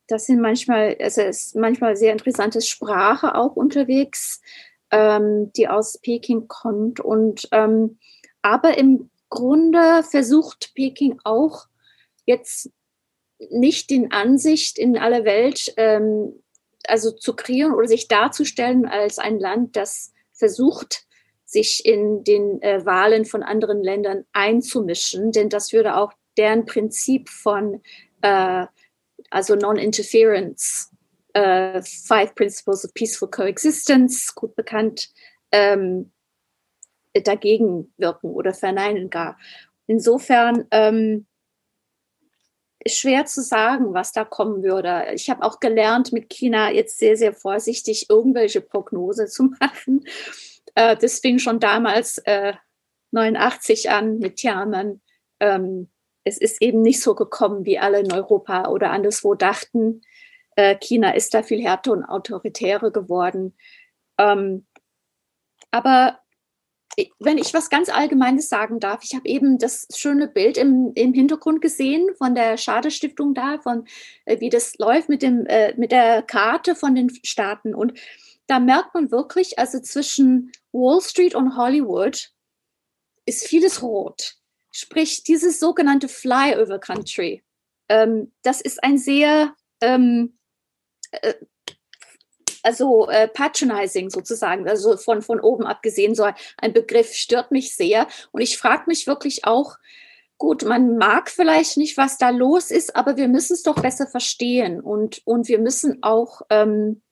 [0.06, 4.40] das sind manchmal, also es ist manchmal sehr interessante Sprache auch unterwegs,
[4.90, 7.00] ähm, die aus Peking kommt.
[7.00, 7.98] Und ähm,
[8.42, 11.66] aber im Grunde versucht Peking auch
[12.24, 12.70] jetzt
[13.48, 16.34] nicht den Ansicht in aller Welt ähm,
[16.86, 21.06] also zu kreieren oder sich darzustellen als ein Land, das versucht,
[21.44, 27.28] sich in den äh, Wahlen von anderen Ländern einzumischen, denn das würde auch deren Prinzip
[27.28, 27.82] von
[28.22, 28.66] äh,
[29.30, 30.90] also Non-Interference,
[31.34, 35.10] äh, Five Principles of Peaceful Coexistence, gut bekannt,
[35.52, 36.12] ähm,
[37.12, 39.36] dagegen wirken oder verneinen gar.
[39.86, 41.26] Insofern ähm,
[42.86, 45.06] schwer zu sagen, was da kommen würde.
[45.14, 50.04] Ich habe auch gelernt, mit China jetzt sehr, sehr vorsichtig irgendwelche Prognose zu machen.
[50.74, 52.54] Äh, das fing schon damals äh,
[53.12, 55.02] 89 an mit Tiananmen.
[55.40, 55.90] Ähm,
[56.24, 60.02] es ist eben nicht so gekommen, wie alle in Europa oder anderswo dachten.
[60.56, 63.56] Äh, China ist da viel härter und autoritärer geworden.
[64.18, 64.66] Ähm,
[65.70, 66.18] aber
[67.18, 71.12] wenn ich was ganz Allgemeines sagen darf, ich habe eben das schöne Bild im, im
[71.12, 73.86] Hintergrund gesehen von der Schade-Stiftung da, von
[74.24, 77.74] äh, wie das läuft mit, dem, äh, mit der Karte von den Staaten.
[77.74, 77.98] Und
[78.46, 82.30] da merkt man wirklich, also zwischen Wall Street und Hollywood
[83.26, 84.36] ist vieles rot.
[84.72, 87.42] Sprich, dieses sogenannte Flyover Country,
[87.88, 90.38] ähm, das ist ein sehr ähm,
[91.10, 91.34] äh,
[92.62, 96.28] also äh, patronizing sozusagen, also von, von oben abgesehen, so
[96.58, 98.06] ein Begriff stört mich sehr.
[98.32, 99.76] Und ich frage mich wirklich auch,
[100.38, 104.06] gut, man mag vielleicht nicht, was da los ist, aber wir müssen es doch besser
[104.06, 107.02] verstehen und, und wir müssen auch ähm,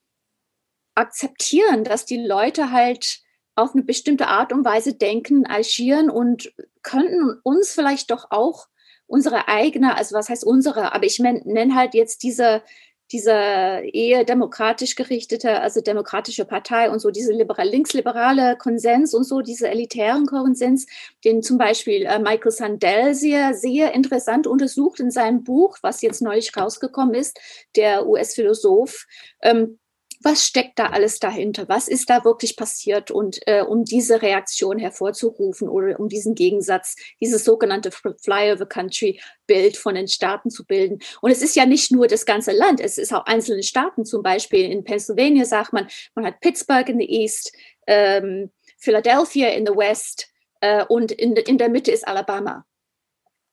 [0.95, 3.21] akzeptieren, dass die Leute halt
[3.55, 6.53] auf eine bestimmte Art und Weise denken, agieren und
[6.83, 8.69] könnten uns vielleicht doch auch
[9.07, 12.63] unsere eigene, also was heißt unsere, aber ich nenne halt jetzt diese
[13.13, 19.41] dieser eher demokratisch gerichtete, also demokratische Partei und so diese liberal, linksliberale Konsens und so
[19.41, 20.87] diese elitären Konsens,
[21.25, 26.23] den zum Beispiel äh, Michael Sandel sehr, sehr interessant untersucht in seinem Buch, was jetzt
[26.23, 27.39] neulich rausgekommen ist,
[27.77, 29.07] der US-Philosoph,
[29.43, 29.79] ähm,
[30.21, 31.69] was steckt da alles dahinter?
[31.69, 33.11] Was ist da wirklich passiert?
[33.11, 40.09] Und äh, um diese Reaktion hervorzurufen oder um diesen Gegensatz, dieses sogenannte Flyover-Country-Bild von den
[40.09, 40.99] Staaten zu bilden.
[41.21, 44.05] Und es ist ja nicht nur das ganze Land, es ist auch einzelne Staaten.
[44.05, 47.53] Zum Beispiel in Pennsylvania sagt man, man hat Pittsburgh in the East,
[47.87, 50.29] ähm, Philadelphia in the West
[50.61, 52.65] äh, und in, in der Mitte ist Alabama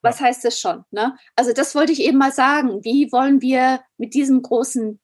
[0.05, 0.85] was heißt das schon?
[0.91, 1.17] Ne?
[1.35, 2.83] Also das wollte ich eben mal sagen.
[2.85, 4.99] Wie wollen wir mit diesem großen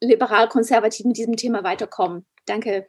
[0.00, 2.24] liberal-konservativ mit diesem Thema weiterkommen.
[2.46, 2.86] Danke.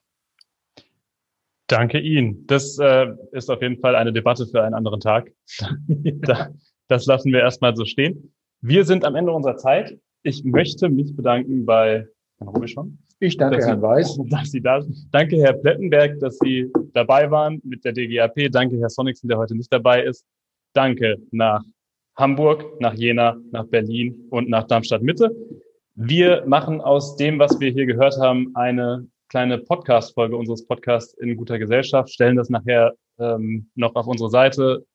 [1.68, 2.48] Danke Ihnen.
[2.48, 5.32] Das äh, ist auf jeden Fall eine Debatte für einen anderen Tag.
[6.88, 8.34] das lassen wir erstmal so stehen.
[8.62, 9.98] Wir sind am Ende unserer Zeit.
[10.24, 12.98] Ich möchte mich bedanken bei Herrn Rubischon.
[13.20, 14.18] Ich danke Herrn Weiß.
[14.30, 14.95] Dass Sie da sind.
[15.12, 18.52] Danke Herr Plettenberg, dass Sie dabei waren mit der DGAP.
[18.52, 20.26] Danke Herr Sonixen, der heute nicht dabei ist.
[20.74, 21.64] Danke nach
[22.16, 25.36] Hamburg, nach Jena, nach Berlin und nach Darmstadt Mitte.
[25.99, 31.36] Wir machen aus dem, was wir hier gehört haben, eine kleine Podcast-Folge unseres Podcasts in
[31.36, 34.86] guter Gesellschaft, stellen das nachher ähm, noch auf unsere Seite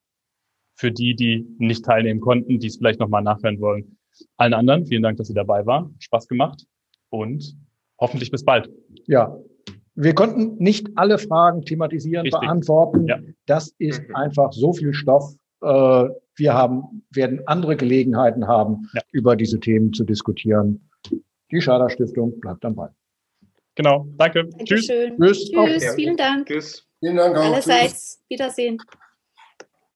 [0.77, 3.99] für die, die nicht teilnehmen konnten, die es vielleicht nochmal nachhören wollen.
[4.37, 5.97] Allen anderen, vielen Dank, dass Sie dabei waren.
[5.99, 6.67] Spaß gemacht
[7.11, 7.57] und
[7.99, 8.71] hoffentlich bis bald.
[9.09, 9.37] Ja,
[9.97, 12.43] wir konnten nicht alle Fragen thematisieren, Richtig.
[12.43, 13.09] beantworten.
[13.09, 13.19] Ja.
[13.47, 14.15] Das ist mhm.
[14.15, 15.35] einfach so viel Stoff.
[15.63, 19.01] Äh, wir haben, werden andere Gelegenheiten haben, ja.
[19.11, 20.89] über diese Themen zu diskutieren.
[21.53, 22.95] Die Schader Stiftung bleibt am Ball.
[23.75, 24.49] Genau, danke.
[24.49, 25.17] Dankeschön.
[25.19, 25.51] Tschüss.
[25.51, 25.81] Tschüss.
[25.81, 25.95] Tschüss.
[25.95, 26.47] Vielen Dank.
[26.47, 26.87] Tschüss.
[26.99, 27.45] Vielen Dank auch.
[27.45, 28.23] Allerseits.
[28.29, 28.79] Wiedersehen.